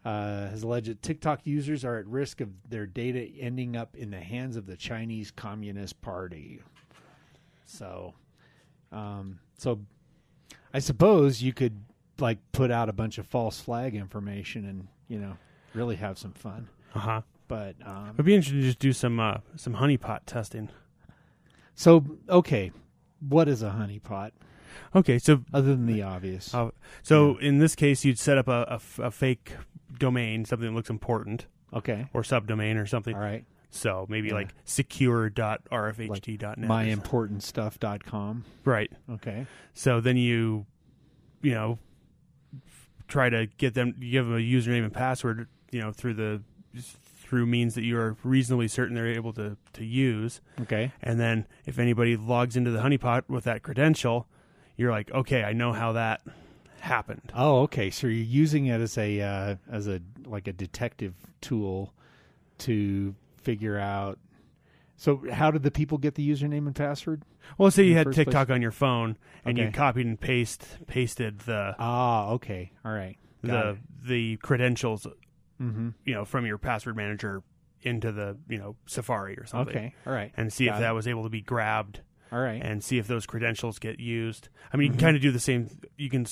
Uh, 0.05 0.51
has 0.51 0.63
alleged 0.63 0.89
that 0.89 1.01
TikTok 1.01 1.41
users 1.45 1.83
are 1.83 1.97
at 1.97 2.07
risk 2.07 2.43
of 2.43 2.51
their 2.69 2.85
data 2.85 3.27
ending 3.41 3.75
up 3.75 3.97
in 3.97 4.11
the 4.11 4.21
hands 4.21 4.55
of 4.57 4.67
the 4.67 4.77
Chinese 4.77 5.31
Communist 5.31 6.03
Party. 6.03 6.61
So, 7.65 8.13
um, 8.93 9.39
so 9.57 9.81
I 10.75 10.81
suppose 10.81 11.43
you 11.43 11.55
could 11.55 11.81
like 12.19 12.37
put 12.53 12.71
out 12.71 12.89
a 12.91 12.93
bunch 12.93 13.17
of 13.17 13.27
false 13.27 13.61
flag 13.61 13.95
information 13.95 14.67
and 14.67 14.89
you 15.09 15.19
know 15.19 15.37
really 15.73 15.97
have 15.97 16.19
some 16.19 16.33
fun. 16.33 16.69
Uh 16.95 16.99
huh. 16.99 17.21
But 17.49 17.77
um, 17.85 18.11
It'd 18.15 18.27
be 18.27 18.35
interesting 18.35 18.61
to 18.61 18.67
just 18.67 18.79
do 18.79 18.93
some 18.93 19.19
uh, 19.19 19.39
some 19.57 19.75
honeypot 19.77 20.21
testing. 20.27 20.69
so 21.75 22.05
okay, 22.29 22.73
what 23.27 23.49
is 23.49 23.63
a 23.63 23.71
honeypot 23.71 24.33
Okay, 24.95 25.19
so 25.19 25.43
other 25.53 25.69
than 25.75 25.87
the 25.87 26.03
obvious? 26.03 26.53
uh, 26.55 26.71
so 27.03 27.37
in 27.39 27.59
this 27.59 27.75
case, 27.75 28.05
you'd 28.05 28.19
set 28.19 28.37
up 28.39 28.49
a 28.49 28.81
a 28.99 29.11
fake 29.11 29.53
domain, 29.99 30.45
something 30.45 30.69
that 30.69 30.75
looks 30.75 30.91
important, 30.91 31.47
okay, 31.73 32.07
or 32.13 32.23
subdomain 32.23 32.81
or 32.81 32.87
something. 32.87 33.15
all 33.15 33.21
right. 33.23 33.45
So 33.71 34.07
maybe 34.09 34.29
Yeah. 34.29 34.35
like 34.35 34.55
secure.rfht.net. 34.65 36.59
Myimportantstuff.com. 36.59 38.45
right. 38.65 38.93
Okay. 39.11 39.47
So 39.73 40.01
then 40.01 40.17
you, 40.17 40.67
you 41.43 41.53
know, 41.53 41.79
try 43.09 43.29
to 43.31 43.47
get 43.47 43.75
them. 43.75 43.95
You 43.99 44.11
give 44.13 44.27
them 44.27 44.37
a 44.37 44.41
username 44.41 44.85
and 44.85 44.93
password. 44.93 45.49
You 45.73 45.81
know, 45.81 45.91
through 45.93 46.15
the 46.15 46.43
through 46.81 47.47
means 47.47 47.75
that 47.75 47.83
you 47.83 47.99
are 47.99 48.17
reasonably 48.23 48.69
certain 48.69 48.95
they're 48.95 49.09
able 49.09 49.33
to 49.33 49.57
to 49.73 49.85
use. 49.85 50.41
Okay. 50.61 50.93
And 51.03 51.19
then 51.19 51.47
if 51.67 51.79
anybody 51.79 52.17
logs 52.17 52.57
into 52.57 52.71
the 52.71 52.79
honeypot 52.81 53.23
with 53.29 53.45
that 53.45 53.63
credential, 53.63 54.29
you're 54.77 54.91
like, 54.93 55.11
okay, 55.11 55.43
I 55.43 55.53
know 55.53 55.73
how 55.73 55.93
that 55.93 56.21
happened. 56.85 57.33
Oh, 57.35 57.63
okay. 57.63 57.91
So 57.91 58.07
you're 58.07 58.25
using 58.25 58.67
it 58.67 58.81
as 58.81 58.97
a 58.99 59.21
uh, 59.21 59.57
as 59.71 59.87
a 59.89 60.01
like 60.25 60.47
a 60.49 60.53
detective 60.53 61.15
tool 61.41 61.93
to 62.59 63.15
figure 63.37 63.79
out. 63.79 64.19
So 64.97 65.23
how 65.33 65.51
did 65.51 65.63
the 65.65 65.71
people 65.73 65.99
get 65.99 66.15
the 66.15 66.29
username 66.29 66.67
and 66.67 66.75
password? 66.75 67.25
Well, 67.59 67.71
say 67.71 67.83
you 67.83 67.95
had 67.95 68.13
TikTok 68.13 68.47
place? 68.47 68.55
on 68.55 68.63
your 68.63 68.71
phone 68.71 69.17
and 69.45 69.59
you 69.59 69.71
copied 69.73 70.07
and 70.07 70.19
paste 70.19 70.67
pasted 70.87 71.41
the 71.41 71.75
Ah, 71.79 72.29
okay. 72.31 72.71
All 72.85 72.93
right. 72.93 73.17
the 73.43 73.77
the 74.07 74.37
credentials, 74.39 75.07
Mm-hmm. 75.61 75.91
you 76.05 76.15
know, 76.15 76.25
from 76.25 76.47
your 76.47 76.59
password 76.59 76.97
manager 76.97 77.43
into 77.83 78.11
the 78.13 78.37
you 78.49 78.59
know 78.59 78.77
Safari 78.87 79.37
or 79.39 79.47
something. 79.47 79.77
Okay. 79.77 79.95
All 80.07 80.13
right. 80.13 80.33
And 80.37 80.53
see 80.53 80.69
if 80.69 80.77
it. 80.77 80.81
that 80.81 80.93
was 80.95 81.07
able 81.07 81.23
to 81.25 81.29
be 81.29 81.41
grabbed 81.43 82.01
All 82.33 82.41
right. 82.41 82.61
and 82.63 82.83
see 82.83 82.99
if 82.99 83.07
those 83.07 83.25
credentials 83.27 83.79
get 83.79 84.01
used. 84.01 84.49
I 84.73 84.77
mean, 84.77 84.87
you 84.87 84.91
Mhm. 84.93 84.99
can 84.99 85.07
kind 85.07 85.17
of 85.17 85.23
do 85.23 85.31
the 85.31 85.39
same. 85.41 85.69
You 85.97 86.09
can 86.11 86.25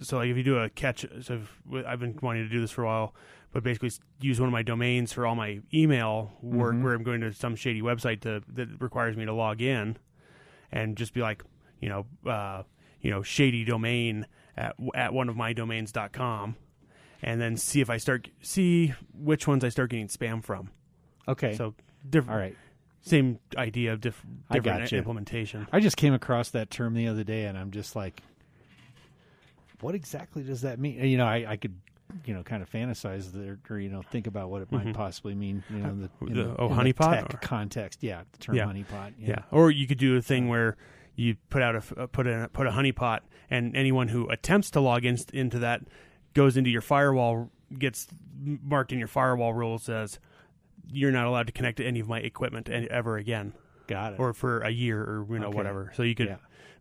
so 0.00 0.18
like 0.18 0.28
if 0.28 0.36
you 0.36 0.42
do 0.42 0.58
a 0.58 0.68
catch. 0.68 1.04
So 1.22 1.34
if, 1.34 1.84
I've 1.86 2.00
been 2.00 2.18
wanting 2.22 2.44
to 2.44 2.48
do 2.48 2.60
this 2.60 2.70
for 2.70 2.82
a 2.82 2.86
while, 2.86 3.14
but 3.52 3.62
basically 3.62 3.90
use 4.20 4.38
one 4.40 4.48
of 4.48 4.52
my 4.52 4.62
domains 4.62 5.12
for 5.12 5.26
all 5.26 5.34
my 5.34 5.60
email 5.72 6.32
work, 6.42 6.74
Mhm. 6.74 6.82
where 6.82 6.94
I'm 6.94 7.02
going 7.02 7.20
to 7.22 7.32
some 7.32 7.56
shady 7.56 7.80
website 7.82 8.20
to, 8.22 8.42
that 8.54 8.68
requires 8.80 9.16
me 9.16 9.24
to 9.24 9.32
log 9.32 9.60
in, 9.62 9.96
and 10.72 10.96
just 10.96 11.14
be 11.14 11.20
like, 11.20 11.42
you 11.80 11.88
know, 11.88 12.06
uh, 12.30 12.62
you 13.00 13.10
know, 13.10 13.22
shady 13.22 13.64
domain 13.64 14.26
at 14.56 14.74
at 14.94 15.12
one 15.14 15.28
of 15.28 15.36
my 15.36 15.52
domains.com. 15.52 16.56
And 17.22 17.40
then 17.40 17.56
see 17.56 17.80
if 17.80 17.88
I 17.88 17.96
start 17.96 18.28
see 18.42 18.92
which 19.14 19.46
ones 19.48 19.64
I 19.64 19.70
start 19.70 19.90
getting 19.90 20.08
spam 20.08 20.44
from. 20.44 20.70
okay. 21.26 21.54
So 21.54 21.74
different, 22.08 22.32
All 22.32 22.38
right. 22.38 22.56
same 23.00 23.38
idea 23.56 23.92
of 23.94 24.00
diff- 24.02 24.24
I 24.50 24.54
different 24.58 24.82
gotcha. 24.82 24.96
implementation. 24.98 25.66
I 25.72 25.80
just 25.80 25.96
came 25.96 26.12
across 26.12 26.50
that 26.50 26.70
term 26.70 26.94
the 26.94 27.08
other 27.08 27.24
day, 27.24 27.46
and 27.46 27.56
I'm 27.56 27.70
just 27.70 27.96
like, 27.96 28.22
what 29.80 29.94
exactly 29.94 30.42
does 30.42 30.62
that 30.62 30.78
mean? 30.78 31.04
You 31.04 31.16
know, 31.18 31.26
I, 31.26 31.44
I 31.48 31.56
could, 31.56 31.74
you 32.24 32.34
know, 32.34 32.42
kind 32.42 32.62
of 32.62 32.70
fantasize 32.70 33.32
there, 33.32 33.58
or 33.68 33.78
you 33.78 33.88
know, 33.88 34.02
think 34.02 34.26
about 34.26 34.50
what 34.50 34.62
it 34.62 34.70
might 34.72 34.86
Mhm. 34.86 34.94
possibly 34.94 35.34
mean. 35.34 35.62
You 35.70 35.78
know, 35.78 35.94
the, 35.94 36.10
The- 36.26 36.42
the, 36.44 36.56
oh, 36.60 36.68
honeypot, 36.68 37.40
context. 37.40 38.02
Yeah, 38.02 38.22
the 38.32 38.38
term 38.38 38.54
Yeah. 38.56 38.64
honeypot. 38.66 39.12
Yeah. 39.18 39.40
Or 39.50 39.70
you 39.70 39.86
could 39.86 39.98
do 39.98 40.16
a 40.16 40.22
thing 40.22 40.48
where 40.48 40.76
you 41.14 41.36
put 41.50 41.62
out 41.62 41.74
a 41.76 42.02
uh, 42.02 42.06
put 42.06 42.26
a 42.26 42.48
put 42.52 42.66
a 42.66 42.70
honeypot, 42.70 43.20
and 43.50 43.76
anyone 43.76 44.08
who 44.08 44.28
attempts 44.28 44.70
to 44.72 44.80
log 44.80 45.04
in, 45.04 45.16
into 45.32 45.58
that 45.60 45.82
goes 46.34 46.56
into 46.56 46.70
your 46.70 46.82
firewall, 46.82 47.50
gets 47.78 48.06
marked 48.42 48.92
in 48.92 48.98
your 48.98 49.08
firewall 49.08 49.54
rules 49.54 49.88
as 49.88 50.18
you're 50.92 51.10
not 51.10 51.26
allowed 51.26 51.46
to 51.46 51.52
connect 51.52 51.78
to 51.78 51.84
any 51.84 51.98
of 52.00 52.06
my 52.08 52.20
equipment 52.20 52.68
ever 52.68 53.16
again. 53.16 53.52
Got 53.88 54.14
it. 54.14 54.18
or 54.20 54.32
for 54.34 54.60
a 54.62 54.70
year 54.70 55.00
or 55.00 55.24
you 55.30 55.38
know 55.38 55.46
Okay. 55.46 55.56
whatever. 55.56 55.92
So 55.94 56.02
you 56.02 56.14
could 56.16 56.26
Yeah. 56.26 56.36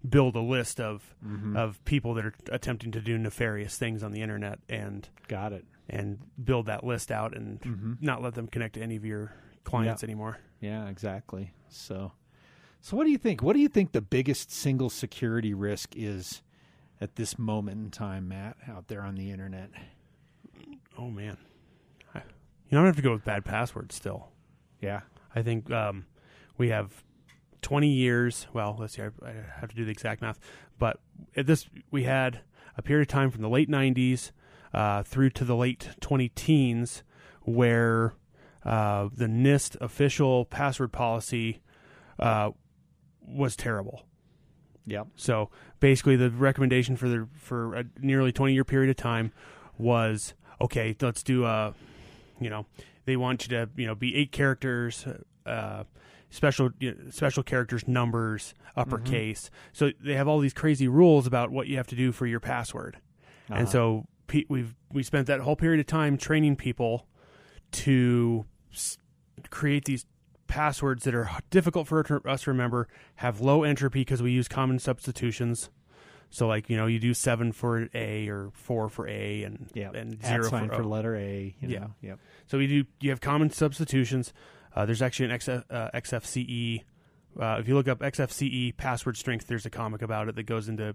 Build 0.10 0.36
a 0.36 0.42
list 0.42 0.80
of 0.80 1.16
Mhm. 1.26 1.58
of 1.58 1.84
people 1.86 2.14
that 2.16 2.26
are 2.26 2.34
attempting 2.52 2.92
to 2.92 3.02
do 3.02 3.18
nefarious 3.18 3.78
things 3.78 4.04
on 4.04 4.12
the 4.12 4.22
internet 4.22 4.60
and 4.70 5.08
Got 5.28 5.54
it. 5.54 5.66
and 5.90 6.20
build 6.44 6.66
that 6.68 6.84
list 6.84 7.12
out 7.12 7.36
and 7.36 7.60
Mm-hmm. 7.62 7.94
not 8.02 8.22
let 8.22 8.34
them 8.36 8.48
connect 8.48 8.76
to 8.76 8.82
any 8.82 8.96
of 8.96 9.06
your 9.06 9.34
clients 9.64 10.04
anymore. 10.04 10.38
Yeah, 10.62 10.88
exactly. 10.88 11.54
So, 11.70 12.12
so 12.82 12.96
what 12.98 13.06
do 13.06 13.12
you 13.12 13.18
think? 13.18 13.42
What 13.42 13.54
do 13.54 13.60
you 13.60 13.68
think 13.68 13.92
the 13.92 14.02
biggest 14.02 14.52
single 14.52 14.90
security 14.90 15.54
risk 15.54 15.96
is 15.96 16.42
at 17.02 17.16
this 17.16 17.38
moment 17.40 17.80
in 17.84 17.92
time, 17.92 18.28
Matt, 18.28 18.58
out 18.68 18.88
there 18.88 19.02
on 19.02 19.16
the 19.16 19.32
internet? 19.32 19.70
Oh 20.98 21.10
man, 21.10 21.38
I, 22.14 22.20
you 22.20 22.24
know 22.72 22.78
I'm 22.80 22.84
gonna 22.84 22.88
have 22.88 22.96
to 22.98 23.02
go 23.02 23.12
with 23.14 23.26
bad 23.26 23.44
passwords 23.44 23.96
still. 23.96 24.30
Yeah. 24.82 25.02
I 25.36 25.42
think 25.42 25.70
um, 25.72 26.06
we 26.58 26.70
have 26.70 27.04
20 27.66 27.88
years. 27.88 28.46
Well, 28.54 28.78
let's 28.80 28.94
see. 28.94 29.02
I, 29.02 29.08
I 29.28 29.34
have 29.60 29.72
to 29.72 29.76
do 29.76 29.86
the 29.86 29.92
exact 29.92 30.22
math, 30.22 30.40
but 30.78 31.00
at 31.36 31.48
this 31.48 31.68
we 31.90 32.04
had 32.04 32.42
a 32.78 32.84
period 32.84 33.02
of 33.02 33.08
time 33.08 33.32
from 33.32 33.42
the 33.42 33.50
late 33.50 33.68
90s 33.68 34.30
uh, 34.72 35.02
through 35.02 35.32
to 35.32 35.44
the 35.44 35.56
late 35.56 35.90
20 36.00 36.30
teens 36.30 37.02
where 37.42 38.14
uh, 38.64 39.10
the 39.12 39.26
NIST 39.26 39.82
official 39.82 40.46
password 40.46 40.92
policy 40.92 41.64
uh, 42.20 42.52
was 43.20 43.56
terrible. 43.56 44.06
Yep. 44.86 45.08
So 45.16 45.50
basically, 45.80 46.18
the 46.18 46.30
recommendation 46.30 46.96
for 46.96 47.10
the 47.10 47.28
for 47.36 47.74
a 47.74 47.86
nearly 48.00 48.32
20 48.32 48.54
year 48.54 48.64
period 48.64 48.92
of 48.92 48.96
time 48.96 49.32
was 49.80 50.36
okay. 50.62 50.96
Let's 51.02 51.24
do 51.24 51.46
a, 51.46 51.74
you 52.40 52.52
know, 52.52 52.68
they 53.06 53.16
want 53.16 53.48
you 53.48 53.58
to 53.58 53.70
you 53.76 53.88
know 53.88 53.96
be 53.96 54.16
eight 54.16 54.32
characters, 54.32 55.04
uh, 55.48 55.86
special 56.36 56.70
you 56.80 56.92
know, 56.94 57.10
special 57.10 57.42
characters, 57.44 57.88
numbers, 57.88 58.54
uppercase. 58.76 59.50
So 59.74 59.92
they 60.04 60.16
have 60.16 60.28
all 60.28 60.40
these 60.40 60.54
crazy 60.54 60.88
rules 60.88 61.26
about 61.26 61.50
what 61.52 61.68
you 61.68 61.78
have 61.78 61.88
to 61.88 61.96
do 61.96 62.12
for 62.12 62.26
your 62.28 62.40
password, 62.40 62.98
Uh-huh. 63.50 63.60
and 63.60 63.70
so 63.70 64.06
pe- 64.28 64.46
we've 64.50 64.76
we 64.92 65.02
spent 65.04 65.28
that 65.28 65.40
whole 65.42 65.56
period 65.56 65.80
of 65.80 65.88
time 65.88 66.18
training 66.18 66.56
people 66.58 67.08
to 67.72 68.46
s- 68.72 68.98
create 69.50 69.86
these 69.86 70.06
passwords 70.48 71.04
that 71.06 71.16
are 71.16 71.30
difficult 71.50 71.88
for 71.88 72.22
us 72.30 72.44
to 72.44 72.52
remember, 72.52 72.88
have 73.16 73.42
low 73.42 73.64
entropy 73.64 74.02
because 74.02 74.22
we 74.22 74.32
use 74.32 74.48
common 74.48 74.78
substitutions. 74.80 75.70
So, 76.30 76.48
like 76.48 76.70
you 76.70 76.76
know, 76.76 76.86
you 76.88 77.00
do 77.00 77.14
seven 77.14 77.52
for 77.52 77.88
A 77.94 78.28
or 78.28 78.50
four 78.54 78.90
for 78.90 79.08
A, 79.08 79.44
and 79.44 79.70
Yeah. 79.74 79.92
and 79.94 80.24
zero 80.24 80.50
for, 80.50 80.68
for, 80.68 80.84
letter 80.84 81.16
A. 81.16 81.56
You 81.62 81.68
know? 81.68 81.74
Yeah. 82.02 82.10
Yep. 82.10 82.20
So 82.48 82.58
we 82.58 82.68
do. 82.68 82.84
You 83.00 83.10
have 83.12 83.22
common 83.22 83.50
substitutions. 83.52 84.34
Uh, 84.76 84.86
there's 84.86 85.02
actually 85.02 85.32
an 85.32 85.40
XF, 85.40 85.64
uh, 85.72 85.90
XKCD. 85.96 86.84
Uh, 87.40 87.58
if 87.60 87.68
you 87.68 87.74
look 87.76 87.88
up 87.88 88.00
XKCD 88.00 88.76
password 88.78 89.18
strength, 89.18 89.48
there's 89.48 89.66
a 89.66 89.70
comic 89.70 90.02
about 90.02 90.28
it 90.30 90.36
that 90.36 90.44
goes 90.44 90.68
into 90.70 90.94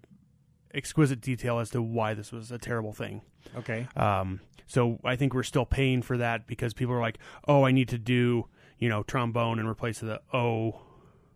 exquisite 0.72 1.20
detail 1.20 1.58
as 1.58 1.70
to 1.70 1.82
why 1.82 2.14
this 2.14 2.30
was 2.30 2.50
a 2.52 2.58
terrible 2.58 2.92
thing. 2.92 3.22
Okay. 3.56 3.88
Um, 3.96 4.40
so 4.66 4.98
I 5.04 5.16
think 5.16 5.34
we're 5.34 5.42
still 5.42 5.66
paying 5.66 6.02
for 6.02 6.18
that 6.18 6.46
because 6.46 6.74
people 6.74 6.94
are 6.94 7.00
like, 7.00 7.18
oh, 7.48 7.64
I 7.64 7.72
need 7.72 7.88
to 7.88 7.98
do 7.98 8.46
you 8.78 8.88
know 8.88 9.02
trombone 9.02 9.58
and 9.58 9.68
replace 9.68 10.00
the 10.00 10.20
O 10.32 10.80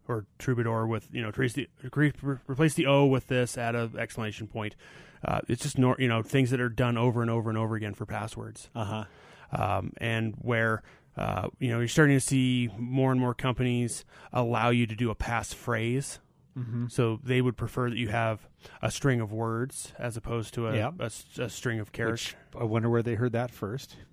or 0.06 0.26
troubadour 0.38 0.86
with 0.86 1.08
you 1.12 1.20
know 1.22 1.28
replace 1.30 1.54
the 1.54 1.68
replace 2.46 2.74
the 2.74 2.86
O 2.86 3.06
with 3.06 3.26
this 3.26 3.58
at 3.58 3.74
a 3.74 3.90
exclamation 3.98 4.46
point. 4.46 4.76
Uh, 5.24 5.40
it's 5.48 5.62
just 5.62 5.78
nor, 5.78 5.96
you 5.98 6.08
know 6.08 6.22
things 6.22 6.50
that 6.50 6.60
are 6.60 6.68
done 6.68 6.96
over 6.96 7.22
and 7.22 7.30
over 7.30 7.48
and 7.50 7.58
over 7.58 7.74
again 7.74 7.94
for 7.94 8.06
passwords, 8.06 8.68
Uh 8.74 8.84
huh. 8.84 9.04
um, 9.76 9.92
and 9.98 10.34
where. 10.38 10.82
Uh, 11.16 11.48
you 11.60 11.68
know, 11.70 11.78
you're 11.78 11.88
starting 11.88 12.16
to 12.16 12.20
see 12.20 12.68
more 12.78 13.12
and 13.12 13.20
more 13.20 13.34
companies 13.34 14.04
allow 14.32 14.70
you 14.70 14.86
to 14.86 14.94
do 14.96 15.10
a 15.10 15.14
passphrase. 15.14 16.18
Mm-hmm. 16.58 16.86
So 16.88 17.18
they 17.22 17.40
would 17.42 17.56
prefer 17.56 17.90
that 17.90 17.96
you 17.98 18.08
have 18.08 18.46
a 18.80 18.90
string 18.90 19.20
of 19.20 19.32
words 19.32 19.92
as 19.98 20.16
opposed 20.16 20.54
to 20.54 20.68
a, 20.68 20.76
Yeah. 20.76 20.90
a 21.00 21.10
a 21.38 21.48
string 21.48 21.80
of 21.80 21.92
characters. 21.92 22.34
I 22.58 22.64
wonder 22.64 22.88
where 22.88 23.02
they 23.02 23.14
heard 23.16 23.32
that 23.32 23.50
first. 23.50 23.96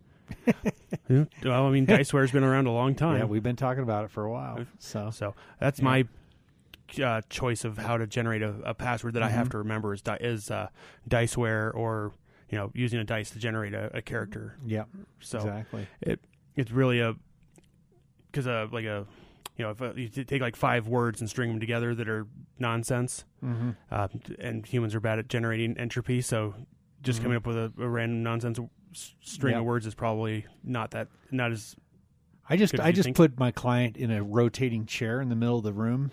Well, 1.09 1.27
I 1.67 1.69
mean, 1.71 1.85
Diceware's 1.87 2.31
been 2.31 2.43
around 2.43 2.65
a 2.67 2.71
long 2.71 2.95
time. 2.95 3.17
Yeah, 3.19 3.25
we've 3.25 3.43
been 3.43 3.55
talking 3.57 3.83
about 3.83 4.05
it 4.05 4.11
for 4.11 4.23
a 4.23 4.31
while. 4.31 4.65
So 4.79 5.09
so 5.11 5.35
that's 5.59 5.79
Yeah. 5.79 5.85
my 5.85 6.05
uh, 7.03 7.21
choice 7.29 7.63
of 7.65 7.77
how 7.77 7.97
to 7.97 8.07
generate 8.07 8.41
a, 8.41 8.55
a 8.63 8.73
password 8.73 9.13
that 9.13 9.23
I 9.23 9.29
have 9.29 9.47
Mhm. 9.47 9.51
to 9.51 9.57
remember 9.59 9.93
is 9.93 10.01
di- 10.01 10.17
is 10.19 10.49
uh, 10.51 10.67
Diceware 11.09 11.73
or 11.75 12.11
you 12.49 12.57
know 12.57 12.71
using 12.73 12.99
a 12.99 13.03
dice 13.03 13.29
to 13.31 13.39
generate 13.39 13.73
a, 13.73 13.97
a 13.97 14.01
character. 14.01 14.57
yeah, 14.65 14.83
So 15.19 15.37
exactly. 15.39 15.87
It's 16.55 16.71
really 16.71 16.99
a 16.99 17.15
because 18.31 18.47
uh, 18.47 18.67
like 18.71 18.85
a 18.85 19.05
you 19.57 19.65
know 19.65 19.71
if 19.71 19.81
uh, 19.81 19.93
you 19.93 20.07
take 20.09 20.41
like 20.41 20.55
five 20.55 20.87
words 20.87 21.19
and 21.21 21.29
string 21.29 21.49
them 21.49 21.59
together 21.59 21.93
that 21.95 22.07
are 22.09 22.27
nonsense, 22.59 23.25
Mm-hmm. 23.43 23.71
uh, 23.91 24.07
and 24.39 24.65
humans 24.65 24.93
are 24.95 24.99
bad 24.99 25.17
at 25.19 25.27
generating 25.27 25.77
entropy, 25.77 26.21
so 26.21 26.53
just 27.01 27.19
Mhm. 27.19 27.23
coming 27.23 27.37
up 27.37 27.47
with 27.47 27.57
a, 27.57 27.73
a 27.79 27.87
random 27.87 28.21
nonsense 28.23 28.59
s- 28.93 29.15
string 29.21 29.53
Yeah. 29.53 29.59
of 29.59 29.65
words 29.65 29.85
is 29.87 29.95
probably 29.95 30.45
not 30.63 30.91
that 30.91 31.07
not 31.31 31.51
as 31.51 31.75
I 32.49 32.57
just 32.57 32.79
I 32.79 32.91
just 32.91 33.05
think. 33.05 33.15
put 33.17 33.39
my 33.39 33.51
client 33.51 33.97
in 33.97 34.11
a 34.11 34.21
rotating 34.23 34.85
chair 34.85 35.21
in 35.21 35.29
the 35.29 35.35
middle 35.35 35.57
of 35.57 35.63
the 35.63 35.73
room, 35.73 36.11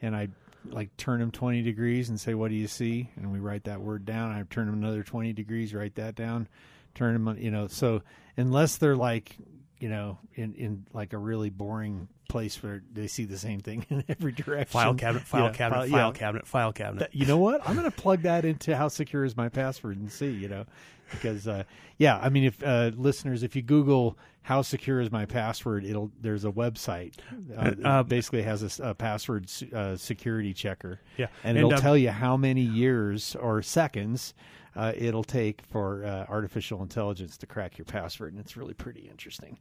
and 0.00 0.14
I 0.16 0.28
like 0.64 0.96
turn 0.96 1.20
him 1.20 1.30
twenty 1.30 1.60
degrees 1.62 2.08
and 2.08 2.18
say, 2.20 2.34
"What 2.34 2.48
do 2.48 2.54
you 2.54 2.68
see?" 2.68 3.10
And 3.16 3.32
we 3.32 3.40
write 3.40 3.64
that 3.64 3.80
word 3.80 4.04
down. 4.04 4.30
I 4.30 4.42
turn 4.44 4.68
him 4.68 4.74
another 4.74 5.02
twenty 5.02 5.32
degrees, 5.32 5.74
write 5.74 5.96
that 5.96 6.14
down. 6.14 6.48
Turn 6.94 7.14
him, 7.16 7.36
you 7.38 7.50
know. 7.50 7.66
So 7.68 8.02
unless 8.36 8.76
they're 8.76 8.96
like, 8.96 9.36
you 9.78 9.88
know, 9.88 10.18
in 10.34 10.54
in 10.54 10.86
like 10.92 11.12
a 11.12 11.18
really 11.18 11.50
boring 11.50 12.08
place 12.28 12.62
where 12.62 12.82
they 12.92 13.06
see 13.06 13.24
the 13.26 13.36
same 13.36 13.60
thing 13.60 13.84
in 13.90 14.04
every 14.08 14.32
direction, 14.32 14.66
file 14.72 14.94
cabinet, 14.94 15.24
file 15.26 15.44
Yeah, 15.46 15.52
cabinet, 15.52 15.80
file- 15.82 15.90
file 15.90 16.06
yeah. 16.08 16.12
cabinet, 16.18 16.46
file 16.46 16.72
cabinet. 16.72 16.98
That- 17.00 17.14
you 17.14 17.26
know 17.26 17.36
what? 17.38 17.60
I'm 17.68 17.76
going 17.76 17.90
to 17.90 17.96
plug 17.96 18.22
that 18.22 18.44
into 18.44 18.76
how 18.76 18.88
secure 18.88 19.24
is 19.24 19.36
my 19.36 19.48
password 19.48 19.98
and 19.98 20.10
see, 20.10 20.30
you 20.30 20.48
know, 20.48 20.64
because 21.10 21.46
uh, 21.46 21.64
yeah, 21.98 22.18
I 22.22 22.28
mean, 22.30 22.44
if 22.44 22.62
uh, 22.62 22.90
listeners, 22.96 23.42
if 23.42 23.54
you 23.56 23.62
Google 23.62 24.18
how 24.44 24.62
secure 24.62 25.00
is 25.00 25.12
my 25.12 25.24
password, 25.26 25.84
it'll 25.84 26.10
there's 26.20 26.44
a 26.44 26.50
website 26.50 27.14
uh, 27.56 27.74
Uh, 27.84 28.02
basically 28.02 28.42
has 28.42 28.78
a 28.80 28.90
a, 28.90 28.94
password 28.94 29.50
uh, 29.74 29.96
security 29.96 30.52
checker, 30.54 31.00
yeah, 31.18 31.26
and 31.44 31.56
it'll 31.58 31.74
uh, 31.74 31.76
tell 31.76 31.96
you 31.98 32.10
how 32.10 32.36
many 32.36 32.62
years 32.62 33.36
or 33.36 33.62
seconds. 33.62 34.32
Uh, 34.74 34.92
it'll 34.96 35.24
take 35.24 35.62
for 35.62 36.04
uh, 36.04 36.24
artificial 36.28 36.82
intelligence 36.82 37.36
to 37.38 37.46
crack 37.46 37.76
your 37.78 37.84
password, 37.84 38.32
and 38.32 38.40
it's 38.40 38.56
really 38.56 38.74
pretty 38.74 39.08
interesting. 39.10 39.58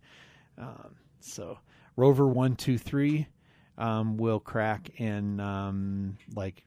Um, 0.58 0.95
so, 1.19 1.60
Rover 1.95 2.28
one 2.28 2.56
two 2.56 2.78
three 2.78 3.28
um, 3.78 4.17
will 4.17 4.39
crack 4.39 4.89
in 5.00 5.39
um, 5.39 6.17
like 6.36 6.63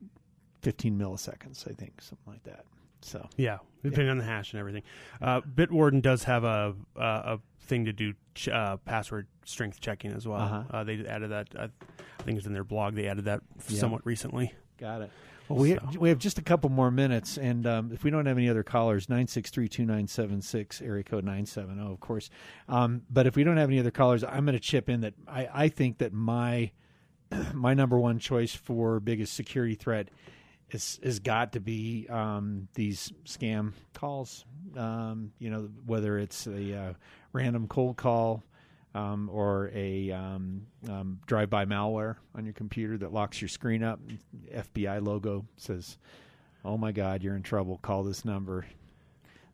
15 0.62 0.98
milliseconds, 0.98 1.68
I 1.70 1.74
think, 1.74 2.00
something 2.00 2.32
like 2.32 2.42
that. 2.44 2.64
So, 3.02 3.28
Yeah, 3.36 3.58
depending 3.82 4.08
on 4.08 4.18
the 4.18 4.24
hash 4.24 4.52
and 4.52 4.60
everything. 4.60 4.82
Uh, 5.20 5.40
Bitwarden 5.42 6.00
does 6.02 6.24
have 6.24 6.44
a 6.44 6.74
a, 6.96 7.00
a 7.02 7.40
thing 7.60 7.84
to 7.86 7.92
do 7.92 8.14
ch- 8.34 8.48
uh, 8.48 8.76
password 8.78 9.26
strength 9.44 9.80
checking 9.80 10.12
as 10.12 10.26
well. 10.28 10.40
Uh-huh. 10.40 10.62
Uh, 10.70 10.84
they 10.84 11.04
added 11.06 11.30
that. 11.30 11.48
I 11.58 11.68
think 12.22 12.38
it's 12.38 12.46
in 12.46 12.52
their 12.54 12.64
blog. 12.64 12.94
They 12.94 13.06
added 13.08 13.24
that 13.26 13.40
Yeah. 13.68 13.80
somewhat 13.80 14.04
recently. 14.06 14.52
got 14.78 15.02
it. 15.02 15.10
Well, 15.48 15.58
we 15.58 15.74
So- 15.74 15.98
we 15.98 16.08
have 16.08 16.18
just 16.18 16.38
a 16.38 16.42
couple 16.42 16.70
more 16.70 16.90
minutes, 16.90 17.36
and 17.36 17.66
um, 17.66 17.92
if 17.92 18.02
we 18.02 18.10
don't 18.10 18.26
have 18.26 18.38
any 18.38 18.48
other 18.48 18.62
callers, 18.62 19.08
nine 19.08 19.26
six 19.26 19.50
three 19.50 19.68
two 19.68 19.84
nine 19.84 20.06
seven 20.06 20.40
six, 20.40 20.80
area 20.80 21.02
code 21.04 21.24
nine 21.24 21.46
seven 21.46 21.76
zero, 21.76 21.92
of 21.92 22.00
course. 22.00 22.30
Um, 22.68 23.02
but 23.10 23.26
if 23.26 23.36
we 23.36 23.44
don't 23.44 23.56
have 23.58 23.68
any 23.68 23.78
other 23.78 23.90
callers, 23.90 24.24
I'm 24.24 24.44
going 24.46 24.54
to 24.54 24.60
chip 24.60 24.88
in 24.88 25.02
that 25.02 25.14
I, 25.28 25.48
I 25.52 25.68
think 25.68 25.98
that 25.98 26.12
my 26.12 26.70
my 27.52 27.74
number 27.74 27.98
one 27.98 28.18
choice 28.18 28.54
for 28.54 29.00
biggest 29.00 29.34
security 29.34 29.74
threat 29.74 30.08
is 30.70 30.98
has 31.02 31.18
got 31.18 31.52
to 31.52 31.60
be 31.60 32.06
um, 32.08 32.68
these 32.74 33.12
scam 33.26 33.72
calls. 33.92 34.44
Um, 34.76 35.32
you 35.38 35.50
know, 35.50 35.68
whether 35.86 36.18
it's 36.18 36.46
a 36.46 36.76
uh, 36.76 36.92
random 37.32 37.68
cold 37.68 37.96
call. 37.96 38.42
Um, 38.94 39.28
or 39.32 39.72
a 39.74 40.12
um, 40.12 40.66
um, 40.88 41.18
drive-by 41.26 41.64
malware 41.64 42.14
on 42.34 42.44
your 42.44 42.54
computer 42.54 42.96
that 42.98 43.12
locks 43.12 43.40
your 43.42 43.48
screen 43.48 43.82
up. 43.82 43.98
FBI 44.54 45.04
logo 45.04 45.46
says, 45.56 45.98
"Oh 46.64 46.76
my 46.78 46.92
God, 46.92 47.22
you're 47.24 47.34
in 47.34 47.42
trouble. 47.42 47.78
Call 47.82 48.04
this 48.04 48.24
number. 48.24 48.66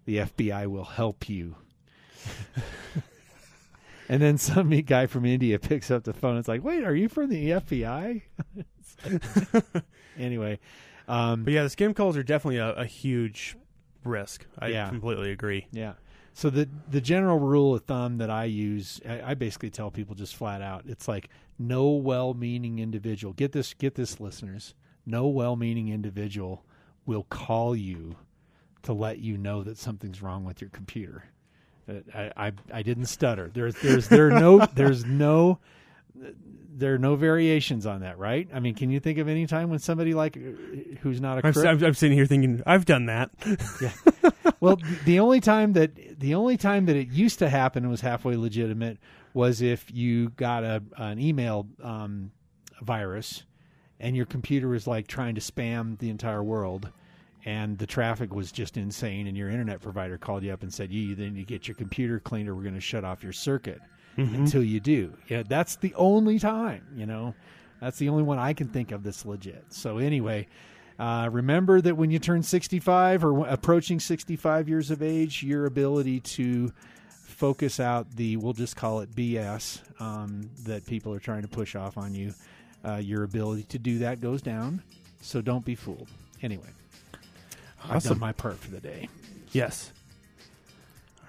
The 0.04 0.18
FBI 0.18 0.66
will 0.66 0.84
help 0.84 1.28
you." 1.30 1.56
and 4.10 4.20
then 4.20 4.36
some 4.38 4.68
guy 4.82 5.06
from 5.06 5.24
India 5.24 5.58
picks 5.58 5.90
up 5.90 6.04
the 6.04 6.12
phone. 6.12 6.36
It's 6.36 6.48
like, 6.48 6.62
"Wait, 6.62 6.84
are 6.84 6.94
you 6.94 7.08
from 7.08 7.30
the 7.30 7.50
FBI?" 7.52 8.20
anyway, 10.18 10.58
um, 11.08 11.44
But 11.44 11.52
yeah, 11.54 11.62
the 11.62 11.70
scam 11.70 11.96
calls 11.96 12.16
are 12.16 12.22
definitely 12.22 12.58
a, 12.58 12.72
a 12.74 12.84
huge 12.84 13.56
risk. 14.04 14.44
I 14.58 14.68
Yeah. 14.68 14.88
completely 14.90 15.30
agree. 15.32 15.66
Yeah. 15.72 15.94
So 16.40 16.48
the 16.48 16.70
the 16.90 17.02
general 17.02 17.38
rule 17.38 17.74
of 17.74 17.84
thumb 17.84 18.16
that 18.16 18.30
I 18.30 18.44
use, 18.44 18.98
I, 19.06 19.32
I 19.32 19.34
basically 19.34 19.68
tell 19.68 19.90
people 19.90 20.14
just 20.14 20.34
flat 20.34 20.62
out, 20.62 20.84
it's 20.86 21.06
like 21.06 21.28
no 21.58 21.90
well-meaning 21.90 22.78
individual. 22.78 23.34
Get 23.34 23.52
this, 23.52 23.74
get 23.74 23.94
this, 23.94 24.20
listeners. 24.20 24.72
No 25.04 25.28
well-meaning 25.28 25.90
individual 25.90 26.64
will 27.04 27.24
call 27.24 27.76
you 27.76 28.16
to 28.84 28.94
let 28.94 29.18
you 29.18 29.36
know 29.36 29.62
that 29.62 29.76
something's 29.76 30.22
wrong 30.22 30.44
with 30.44 30.62
your 30.62 30.70
computer. 30.70 31.24
Uh, 31.86 31.96
I 32.14 32.46
I, 32.46 32.52
I 32.72 32.82
didn't 32.82 33.04
stutter. 33.04 33.50
There's 33.52 33.74
there's 33.74 34.08
there 34.08 34.28
are 34.28 34.40
no 34.40 34.64
there's 34.74 35.04
no 35.04 35.58
there 36.72 36.94
are 36.94 36.98
no 36.98 37.14
variations 37.14 37.86
on 37.86 38.00
that, 38.00 38.18
right? 38.18 38.48
I 38.52 38.60
mean, 38.60 38.74
can 38.74 38.90
you 38.90 39.00
think 39.00 39.18
of 39.18 39.28
any 39.28 39.46
time 39.46 39.70
when 39.70 39.78
somebody 39.78 40.14
like 40.14 40.36
uh, 40.36 40.96
who's 41.00 41.20
not 41.20 41.38
a 41.38 41.46
I'm, 41.46 41.52
crook? 41.52 41.66
I'm, 41.66 41.84
I'm 41.84 41.94
sitting 41.94 42.16
here 42.16 42.26
thinking, 42.26 42.62
I've 42.66 42.86
done 42.86 43.06
that. 43.06 43.30
well, 44.60 44.78
the 45.04 45.20
only 45.20 45.40
time 45.40 45.74
that 45.74 46.18
the 46.18 46.34
only 46.34 46.56
time 46.56 46.86
that 46.86 46.96
it 46.96 47.08
used 47.08 47.38
to 47.40 47.48
happen 47.48 47.88
was 47.90 48.00
halfway 48.00 48.36
legitimate 48.36 48.98
was 49.34 49.60
if 49.60 49.90
you 49.92 50.30
got 50.30 50.64
a 50.64 50.82
an 50.96 51.18
email 51.18 51.68
um, 51.82 52.32
virus 52.80 53.44
and 53.98 54.16
your 54.16 54.26
computer 54.26 54.68
was 54.68 54.86
like 54.86 55.06
trying 55.06 55.34
to 55.34 55.40
spam 55.40 55.98
the 55.98 56.10
entire 56.10 56.42
world 56.42 56.90
and 57.44 57.78
the 57.78 57.86
traffic 57.86 58.34
was 58.34 58.52
just 58.52 58.76
insane 58.76 59.26
and 59.26 59.36
your 59.36 59.48
internet 59.48 59.80
provider 59.80 60.18
called 60.18 60.42
you 60.42 60.52
up 60.52 60.62
and 60.62 60.72
said 60.72 60.90
you 60.90 61.14
then 61.14 61.36
you 61.36 61.44
get 61.44 61.68
your 61.68 61.74
computer 61.74 62.18
cleaned 62.18 62.48
or 62.48 62.54
we're 62.54 62.62
going 62.62 62.74
to 62.74 62.80
shut 62.80 63.04
off 63.04 63.22
your 63.22 63.32
circuit 63.32 63.80
until 64.20 64.62
you 64.62 64.80
do. 64.80 65.16
Yeah 65.28 65.42
that's 65.46 65.76
the 65.76 65.94
only 65.94 66.38
time 66.38 66.86
you 66.96 67.06
know. 67.06 67.34
That's 67.80 67.98
the 67.98 68.08
only 68.10 68.22
one 68.22 68.38
i 68.38 68.52
can 68.52 68.68
think 68.68 68.92
of 68.92 69.02
that's 69.02 69.24
legit. 69.24 69.64
So 69.70 69.98
anyway 69.98 70.46
uh, 70.98 71.30
remember 71.32 71.80
that 71.80 71.96
when 71.96 72.10
you 72.10 72.18
turn 72.18 72.42
65 72.42 73.24
or 73.24 73.28
w- 73.32 73.50
approaching 73.50 73.98
65 73.98 74.68
years 74.68 74.90
of 74.90 75.02
age 75.02 75.42
your 75.42 75.64
ability 75.64 76.20
to 76.20 76.72
focus 77.24 77.80
out 77.80 78.10
the 78.16 78.36
we'll 78.36 78.52
just 78.52 78.76
call 78.76 79.00
it 79.00 79.10
bs 79.16 79.80
um, 79.98 80.50
that 80.64 80.84
people 80.84 81.14
are 81.14 81.18
trying 81.18 81.40
to 81.40 81.48
push 81.48 81.74
off 81.74 81.96
on 81.96 82.14
you 82.14 82.34
uh, 82.84 82.96
your 82.96 83.22
ability 83.24 83.62
to 83.62 83.78
do 83.78 83.98
that 84.00 84.20
goes 84.20 84.42
down. 84.42 84.82
So 85.22 85.40
don't 85.40 85.64
be 85.64 85.74
fooled. 85.74 86.08
Anyway 86.42 86.68
I've 87.82 88.02
done 88.02 88.18
my 88.18 88.32
part 88.32 88.58
for 88.58 88.70
the 88.70 88.80
day. 88.80 89.08
Yes. 89.52 89.92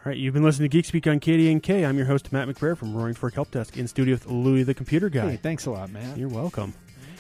All 0.04 0.10
right, 0.10 0.18
you've 0.18 0.34
been 0.34 0.42
listening 0.42 0.68
to 0.68 0.76
Geek 0.76 0.86
Speak 0.86 1.06
on 1.06 1.20
KDNK. 1.20 1.88
I'm 1.88 1.96
your 1.96 2.08
host, 2.08 2.34
Matt 2.34 2.48
McBrayer 2.48 2.76
from 2.76 2.96
Roaring 2.96 3.14
Fork 3.14 3.36
Help 3.36 3.52
Desk 3.52 3.78
in 3.78 3.88
studio 3.88 4.16
with 4.16 4.26
Louis 4.26 4.64
the 4.64 4.74
Computer 4.74 5.10
Guy. 5.10 5.30
Hey, 5.30 5.38
thanks 5.38 5.68
a 5.68 5.70
lot, 5.70 5.92
man. 5.92 6.18
You're 6.18 6.28
welcome. 6.28 6.74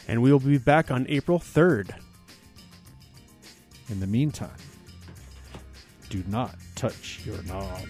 And 0.07 0.19
we 0.23 0.31
will 0.31 0.39
be 0.39 0.57
back 0.57 0.89
on 0.89 1.05
April 1.07 1.37
3rd. 1.37 1.91
In 3.89 3.99
the 3.99 4.07
meantime, 4.07 4.49
do 6.09 6.23
not 6.27 6.55
touch 6.73 7.21
your 7.23 7.43
knob. 7.43 7.87